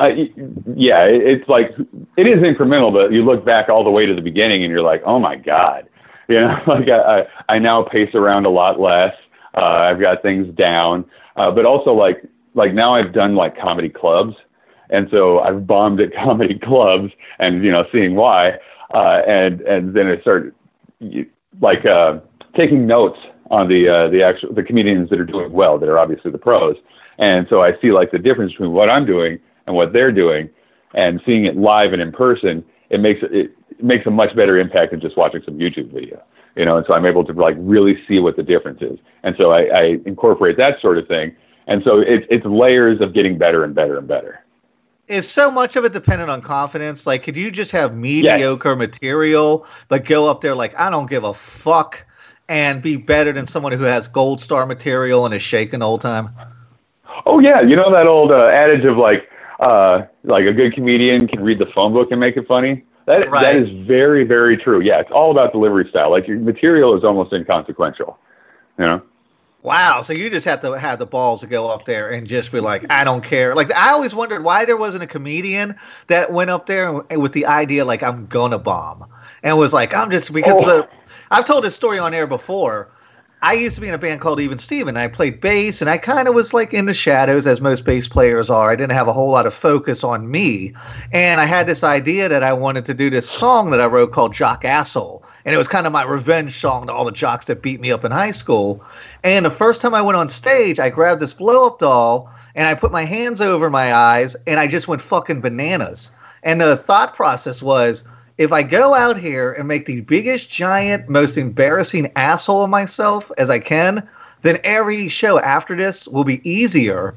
[0.76, 1.74] yeah, it's like
[2.16, 4.82] it is incremental, but you look back all the way to the beginning and you're
[4.82, 5.88] like, "Oh my god,"
[6.28, 9.16] you know, like I, I now pace around a lot less.
[9.54, 11.04] Uh, I've got things down,
[11.34, 12.22] uh, but also like
[12.54, 14.36] like now I've done like comedy clubs,
[14.88, 18.60] and so I've bombed at comedy clubs, and you know, seeing why
[18.92, 20.54] uh, and and then I started
[21.60, 22.20] like uh,
[22.54, 23.18] taking notes
[23.50, 26.38] on the uh, the actual the comedians that are doing well, that are obviously the
[26.38, 26.76] pros,
[27.18, 30.50] and so I see like the difference between what I'm doing and what they're doing,
[30.94, 34.58] and seeing it live and in person, it makes it, it makes a much better
[34.58, 36.22] impact than just watching some YouTube video,
[36.56, 36.76] you know.
[36.76, 39.62] And so I'm able to like really see what the difference is, and so I,
[39.66, 41.34] I incorporate that sort of thing,
[41.66, 44.44] and so it's it's layers of getting better and better and better
[45.10, 47.04] is so much of it dependent on confidence?
[47.06, 51.24] Like, could you just have mediocre material, but go up there like, I don't give
[51.24, 52.04] a fuck,
[52.48, 56.08] and be better than someone who has gold star material and is shaking all the
[56.08, 56.34] whole time?
[57.26, 61.26] Oh yeah, you know that old uh, adage of like, uh, like a good comedian
[61.26, 62.84] can read the phone book and make it funny.
[63.06, 63.42] That right.
[63.42, 64.80] that is very very true.
[64.80, 66.10] Yeah, it's all about delivery style.
[66.10, 68.16] Like your material is almost inconsequential.
[68.78, 69.02] You know.
[69.62, 70.00] Wow.
[70.00, 72.60] So you just have to have the balls to go up there and just be
[72.60, 73.54] like, I don't care.
[73.54, 77.46] Like I always wondered why there wasn't a comedian that went up there with the
[77.46, 79.06] idea like I'm gonna bomb
[79.42, 80.66] and was like, I'm just because oh.
[80.66, 80.88] the,
[81.30, 82.90] I've told this story on air before.
[83.42, 84.98] I used to be in a band called Even Steven.
[84.98, 88.06] I played bass, and I kind of was like in the shadows, as most bass
[88.06, 88.70] players are.
[88.70, 90.74] I didn't have a whole lot of focus on me,
[91.10, 94.12] and I had this idea that I wanted to do this song that I wrote
[94.12, 97.46] called "Jock Asshole," and it was kind of my revenge song to all the jocks
[97.46, 98.84] that beat me up in high school.
[99.24, 102.66] And the first time I went on stage, I grabbed this blow up doll and
[102.66, 106.12] I put my hands over my eyes, and I just went fucking bananas.
[106.42, 108.04] And the thought process was
[108.38, 113.30] if I go out here and make the biggest, giant, most embarrassing asshole of myself
[113.38, 114.08] as I can,
[114.42, 117.14] then every show after this will be easier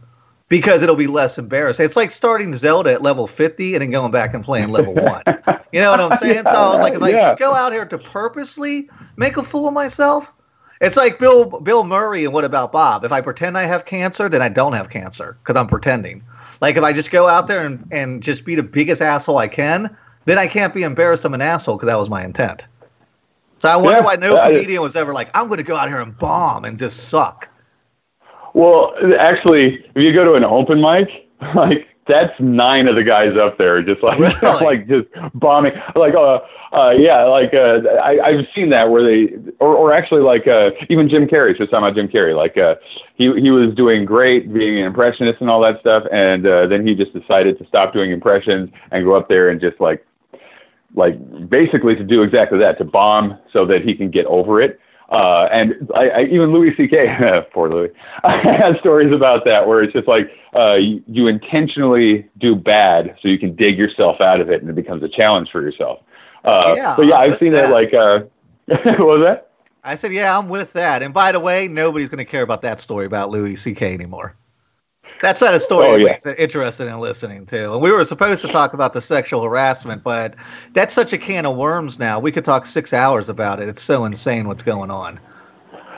[0.53, 1.83] because it'll be less embarrassing.
[1.83, 5.23] It's like starting Zelda at level 50 and then going back and playing level 1.
[5.71, 6.43] You know what I'm saying?
[6.45, 8.87] yeah, so I was like, if I just go out here to purposely
[9.17, 10.31] make a fool of myself,
[10.79, 13.03] it's like Bill Bill Murray and What About Bob?
[13.03, 16.23] If I pretend I have cancer, then I don't have cancer because I'm pretending.
[16.61, 19.47] Like if I just go out there and, and just be the biggest asshole I
[19.47, 22.67] can, then I can't be embarrassed I'm an asshole because that was my intent.
[23.57, 25.87] So I wonder yeah, why no comedian was ever like, I'm going to go out
[25.87, 27.49] here and bomb and just suck.
[28.53, 33.37] Well, actually, if you go to an open mic, like that's nine of the guys
[33.37, 34.65] up there, just like really?
[34.65, 35.73] like just bombing.
[35.95, 36.41] Like, uh,
[36.71, 40.71] uh, yeah, like uh, I, I've seen that where they, or, or actually like uh,
[40.89, 41.57] even Jim Carrey.
[41.57, 42.75] Just talking about Jim Carrey, like uh,
[43.15, 46.85] he he was doing great being an impressionist and all that stuff, and uh, then
[46.85, 50.05] he just decided to stop doing impressions and go up there and just like
[50.95, 54.79] like basically to do exactly that, to bomb so that he can get over it.
[55.09, 57.45] Uh, and I, I, even Louis C.K.
[57.53, 57.91] poor Louis,
[58.23, 63.15] I have stories about that where it's just like uh, you, you, intentionally do bad
[63.21, 65.99] so you can dig yourself out of it, and it becomes a challenge for yourself.
[66.43, 67.67] Uh, yeah, so yeah, I've seen that.
[67.67, 68.23] that like, uh,
[68.65, 69.49] what was that?
[69.83, 71.03] I said, yeah, I'm with that.
[71.03, 73.93] And by the way, nobody's going to care about that story about Louis C.K.
[73.93, 74.35] anymore.
[75.23, 76.33] That's not a story oh, yeah.
[76.37, 77.71] interested in listening to.
[77.71, 80.35] And we were supposed to talk about the sexual harassment, but
[80.73, 82.19] that's such a can of worms now.
[82.19, 83.69] We could talk six hours about it.
[83.69, 85.17] It's so insane what's going on.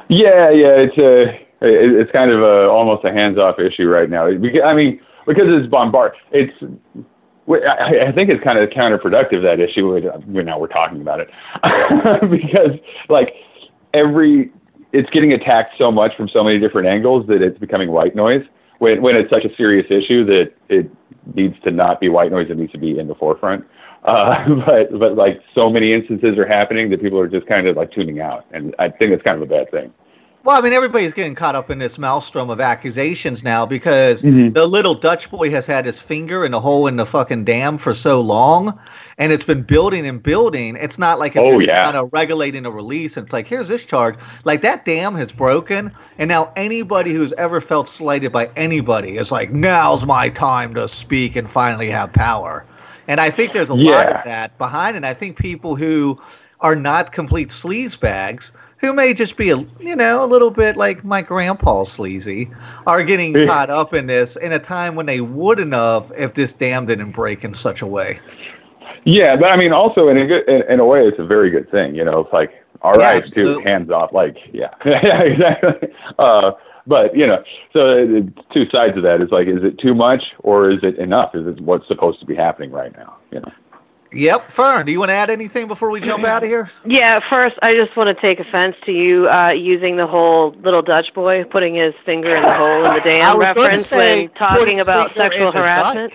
[0.10, 4.28] Yeah, yeah, it's a, it's kind of a almost a hands-off issue right now.
[4.28, 6.54] I mean, because it's bombard, it's.
[7.48, 10.00] I think it's kind of counterproductive that issue.
[10.28, 11.32] Now we're talking about it
[12.30, 13.36] because like
[13.96, 14.52] every
[14.94, 18.46] it's getting attacked so much from so many different angles that it's becoming white noise
[18.80, 20.90] when when it's such a serious issue that it
[21.34, 23.66] needs to not be white noise, it needs to be in the forefront.
[24.04, 27.76] Uh, but but like so many instances are happening that people are just kind of
[27.76, 29.94] like tuning out, and I think it's kind of a bad thing.
[30.46, 34.54] Well, I mean, everybody's getting caught up in this maelstrom of accusations now because mm-hmm.
[34.54, 37.80] the little Dutch boy has had his finger in the hole in the fucking dam
[37.80, 38.80] for so long,
[39.18, 40.78] and it's been building and building.
[40.80, 41.86] It's not like if oh, you're yeah.
[41.86, 44.20] kind of regulating a release, and it's like, here's this charge.
[44.44, 49.32] Like that dam has broken, and now anybody who's ever felt slighted by anybody is
[49.32, 52.68] like, now's my time to speak and finally have power.
[53.08, 53.92] And I think there's a yeah.
[53.92, 55.06] lot of that behind it.
[55.06, 56.20] I think people who
[56.62, 60.76] are not complete sleaze bags who may just be a you know a little bit
[60.76, 62.50] like my grandpa sleazy
[62.88, 66.54] are getting caught up in this in a time when they wouldn't have if this
[66.54, 68.20] dam didn't break in such a way.
[69.06, 71.50] Yeah but i mean also in a good in, in a way it's a very
[71.50, 72.52] good thing you know it's like
[72.82, 74.74] all yeah, right dude hands off like yeah.
[74.86, 75.90] Yeah exactly.
[76.20, 76.52] Uh,
[76.88, 80.70] but you know so two sides of that is like is it too much or
[80.70, 81.34] is it enough?
[81.34, 83.52] Is it what's supposed to be happening right now you know
[84.12, 84.86] Yep, Fern.
[84.86, 86.72] Do you want to add anything before we jump out of here?
[86.86, 90.82] Yeah, first I just want to take offense to you uh, using the whole little
[90.82, 95.16] Dutch boy putting his finger in the hole in the dam reference when talking about
[95.16, 96.14] sexual harassment.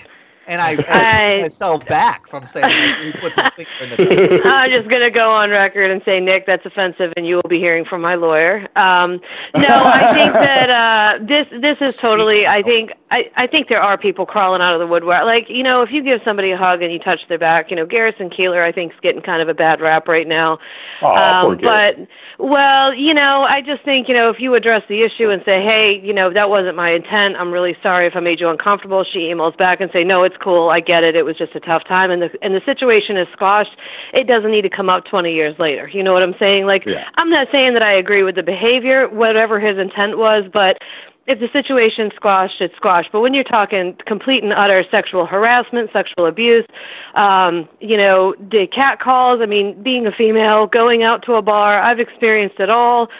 [0.51, 4.71] And I, I, I myself back from saying he puts his finger in the I'm
[4.71, 7.59] just going to go on record and say, Nick, that's offensive, and you will be
[7.59, 8.69] hearing from my lawyer.
[8.77, 9.21] Um,
[9.55, 12.47] no, I think that uh, this this is totally.
[12.47, 15.25] I think I, I think there are people crawling out of the woodwork.
[15.25, 17.77] Like you know, if you give somebody a hug and you touch their back, you
[17.77, 20.59] know, Garrison Keillor, I think, is getting kind of a bad rap right now.
[21.01, 21.97] Oh, um, but
[22.39, 25.63] well, you know, I just think you know if you address the issue and say,
[25.63, 27.37] hey, you know, that wasn't my intent.
[27.37, 29.05] I'm really sorry if I made you uncomfortable.
[29.05, 30.70] She emails back and say, no, it's cool.
[30.70, 31.14] I get it.
[31.14, 33.76] It was just a tough time, and the and the situation is squashed.
[34.12, 35.88] It doesn't need to come up 20 years later.
[35.88, 36.66] You know what I'm saying?
[36.66, 37.09] Like, yeah.
[37.16, 40.82] I'm not saying that I agree with the behavior, whatever his intent was, but
[41.26, 43.12] if the situation squashed, it's squashed.
[43.12, 46.66] But when you're talking complete and utter sexual harassment, sexual abuse,
[47.14, 51.43] um, you know, the cat calls, I mean, being a female, going out to a
[51.43, 53.11] bar, I've experienced it all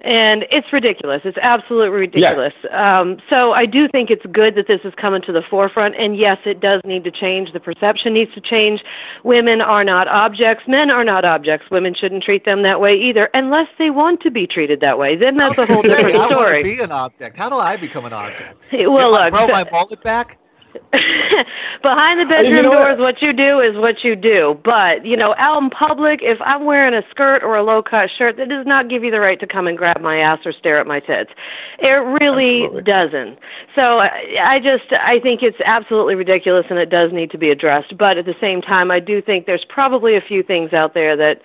[0.00, 1.22] and it's ridiculous.
[1.24, 2.54] It's absolutely ridiculous.
[2.62, 3.00] Yeah.
[3.00, 5.96] Um, so I do think it's good that this is coming to the forefront.
[5.96, 7.52] And yes, it does need to change.
[7.52, 8.84] The perception needs to change.
[9.24, 10.68] Women are not objects.
[10.68, 11.68] Men are not objects.
[11.70, 15.16] Women shouldn't treat them that way either, unless they want to be treated that way.
[15.16, 16.14] Then that's a whole different story.
[16.14, 17.36] I want to be an object.
[17.36, 18.68] How do I become an object?
[18.72, 20.38] Well, look, throw my mullet back.
[21.82, 22.98] behind the bedroom you know doors, what?
[22.98, 24.58] what you do is what you do.
[24.62, 28.10] But you know, out in public, if I'm wearing a skirt or a low cut
[28.10, 30.52] shirt, that does not give you the right to come and grab my ass or
[30.52, 31.32] stare at my tits.
[31.78, 32.82] It really Absolutely.
[32.82, 33.38] doesn't.
[33.74, 37.50] So I, I just I think it's absolutely ridiculous, and it does need to be
[37.50, 37.96] addressed.
[37.96, 41.16] But at the same time, I do think there's probably a few things out there
[41.16, 41.42] that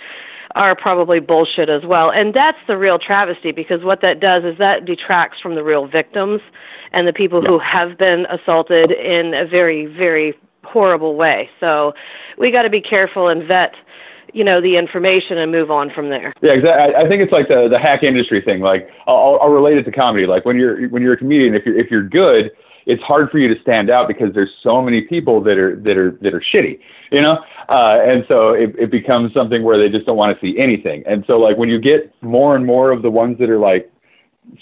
[0.56, 2.12] are probably bullshit as well.
[2.12, 5.88] And that's the real travesty because what that does is that detracts from the real
[5.88, 6.42] victims
[6.92, 11.50] and the people who have been assaulted in a very, very horrible way.
[11.60, 11.94] So
[12.38, 13.76] we got to be careful and vet,
[14.34, 16.34] you know, the information and move on from there.
[16.42, 16.96] Yeah, exactly.
[16.96, 18.62] I think it's like the the hack industry thing.
[18.62, 20.26] Like I'll, I'll relate it to comedy.
[20.26, 22.52] Like when you're when you're a comedian, if you're if you're good,
[22.86, 25.98] it's hard for you to stand out because there's so many people that are that
[25.98, 26.80] are that are shitty,
[27.12, 27.44] you know.
[27.70, 31.04] Uh, and so it, it becomes something where they just don't want to see anything.
[31.06, 33.90] And so like when you get more and more of the ones that are like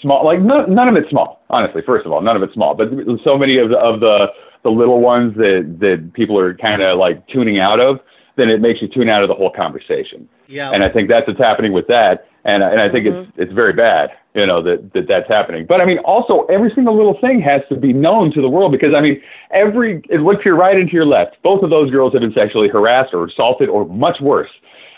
[0.00, 1.42] small, like none, none of it's small.
[1.50, 2.74] Honestly, first of all, none of it's small.
[2.74, 2.90] But
[3.24, 6.98] so many of the of the the little ones that that people are kind of
[6.98, 8.00] like tuning out of,
[8.36, 10.70] then it makes you tune out of the whole conversation Yeah.
[10.70, 12.28] and I think that's what's happening with that.
[12.44, 15.66] And and I think it's it's very bad, you know, that, that that's happening.
[15.66, 18.72] But I mean, also every single little thing has to be known to the world
[18.72, 19.20] because I mean,
[19.50, 22.22] every it look to your right and to your left, both of those girls have
[22.22, 24.50] been sexually harassed or assaulted or much worse.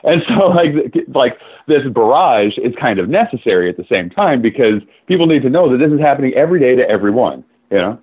[0.05, 4.83] And so like like this barrage is kind of necessary at the same time because
[5.07, 7.99] people need to know that this is happening every day to everyone, you know.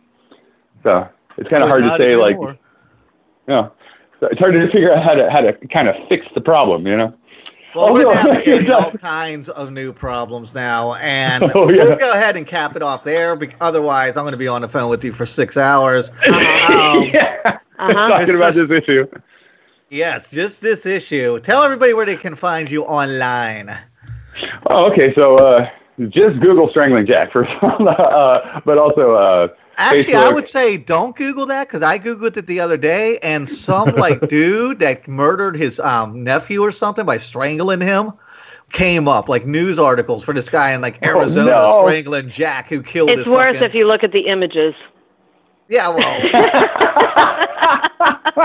[0.83, 1.07] So
[1.37, 2.57] it's kind of hard to say like anymore.
[3.47, 3.71] you know,
[4.23, 6.97] it's hard to figure out how to how to kind of fix the problem, you
[6.97, 7.13] know.
[7.75, 8.73] Well, we're Oh, navigating yeah.
[8.73, 11.83] all kinds of new problems now, and Oh, yeah.
[11.85, 13.35] we'll go ahead and cap it off there.
[13.35, 16.09] bec- Otherwise, I'm going to be on the phone with you for six hours.
[16.09, 16.15] Um,
[17.13, 17.37] yeah.
[17.45, 17.93] Uh-huh.
[18.09, 18.67] Talking about Mr.
[18.67, 19.07] this issue.
[19.89, 21.39] yes, just this issue.
[21.39, 23.75] Tell everybody where they can find you online.
[24.67, 25.13] Oh, okay.
[25.15, 25.69] So uh,
[26.09, 29.49] just Google strangling Jack first of all, uh, but also
[29.81, 33.49] Actually, I would say don't Google that because I Googled it the other day, and
[33.49, 38.11] some like dude that murdered his um, nephew or something by strangling him
[38.71, 41.87] came up like news articles for this guy in like Arizona Oh, no.
[41.87, 44.73] strangling Jack who killed It's his worse fucking- if you look at the images.
[45.67, 46.21] Yeah, well,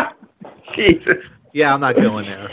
[0.75, 1.19] Jesus.
[1.53, 2.51] yeah, I'm not going there.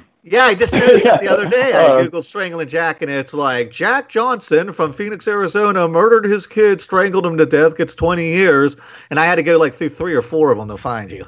[0.30, 1.72] Yeah, I just noticed that the other day.
[1.72, 6.46] I Uh, googled strangling Jack, and it's like Jack Johnson from Phoenix, Arizona, murdered his
[6.46, 8.76] kid, strangled him to death, gets 20 years,
[9.10, 11.24] and I had to go like through three or four of them to find you.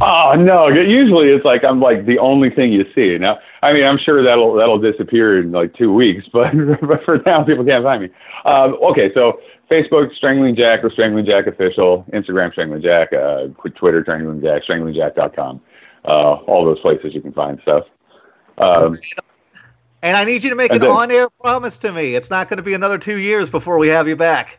[0.00, 0.66] oh no!
[0.68, 3.16] Usually it's like I'm like the only thing you see.
[3.16, 6.52] Now, I mean, I'm sure that'll that'll disappear in like two weeks, but,
[6.82, 8.10] but for now, people can't find me.
[8.44, 9.40] Um, okay, so
[9.70, 15.60] Facebook Strangling Jack or Strangling Jack official, Instagram Strangling Jack, uh, Twitter Strangling Jack, StranglingJack.com.
[16.04, 17.84] Uh, all those places you can find stuff.
[18.58, 18.94] Um,
[20.02, 22.14] And I need you to make an on-air promise to me.
[22.14, 24.58] It's not going to be another two years before we have you back.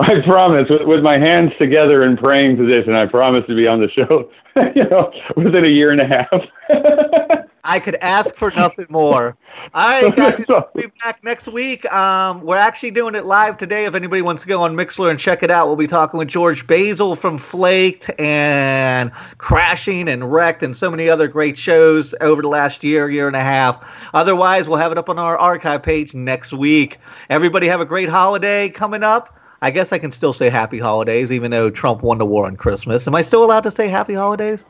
[0.00, 3.80] I promise, with, with my hands together in praying position, I promise to be on
[3.80, 4.30] the show.
[4.74, 6.42] you know, within a year and a half.
[7.64, 9.36] I could ask for nothing more.
[9.74, 11.90] All right, guys, we'll be back next week.
[11.92, 13.84] Um, we're actually doing it live today.
[13.84, 16.28] If anybody wants to go on Mixlr and check it out, we'll be talking with
[16.28, 22.40] George Basil from Flaked and Crashing and Wrecked and so many other great shows over
[22.40, 24.08] the last year, year and a half.
[24.14, 26.96] Otherwise, we'll have it up on our archive page next week.
[27.28, 29.37] Everybody have a great holiday coming up.
[29.60, 32.56] I guess I can still say happy holidays, even though Trump won the war on
[32.56, 33.06] Christmas.
[33.08, 34.66] Am I still allowed to say happy holidays?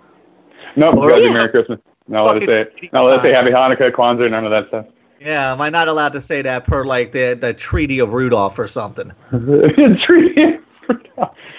[0.76, 1.80] nope, Or gotta do else- Merry Christmas.
[2.10, 2.92] No, let us say Fucking it.
[2.94, 3.32] No, let's say.
[3.34, 4.86] Happy Hanukkah, Kwanzaa, none of that stuff.
[5.20, 8.58] Yeah, am I not allowed to say that per like the the Treaty of Rudolph
[8.58, 9.12] or something?
[9.98, 10.58] Treaty.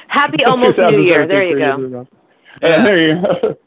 [0.07, 1.23] Happy almost New Year.
[1.23, 2.07] Uh, there you go.
[2.63, 3.57] Yeah, there you go.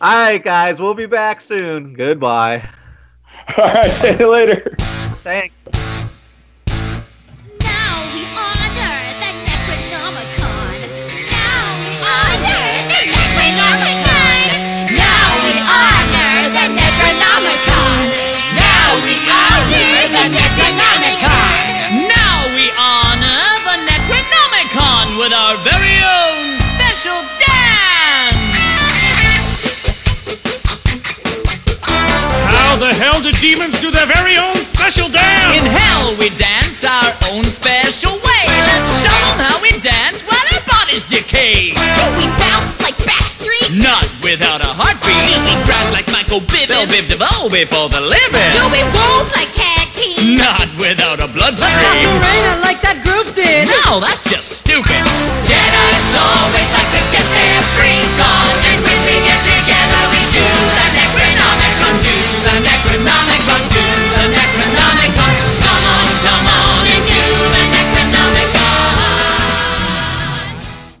[0.00, 1.94] All right, guys, we'll be back soon.
[1.94, 2.68] Goodbye.
[3.56, 4.74] All right, see you later.
[5.24, 5.54] Thanks.
[25.26, 28.86] With our very own special dance!
[32.54, 35.58] How the hell do demons do their very own special dance?
[35.58, 38.44] In hell we dance our own special way.
[38.70, 41.74] Let's show them how we dance while our bodies decay.
[41.74, 43.82] Do we bounce like Backstreet?
[43.82, 45.26] Not without a heartbeat.
[45.26, 46.70] Do we brag like Michael Bivins?
[46.70, 48.52] Bell Biv DeVoe before the living.
[48.54, 49.95] Do we whoop like Tag Team?
[50.36, 51.72] Not without a bloodstream.
[51.72, 53.72] Let's rock the rain, I like that group did.
[53.72, 55.00] No, that's just stupid.
[55.48, 58.65] Deadites always like to get their freak on.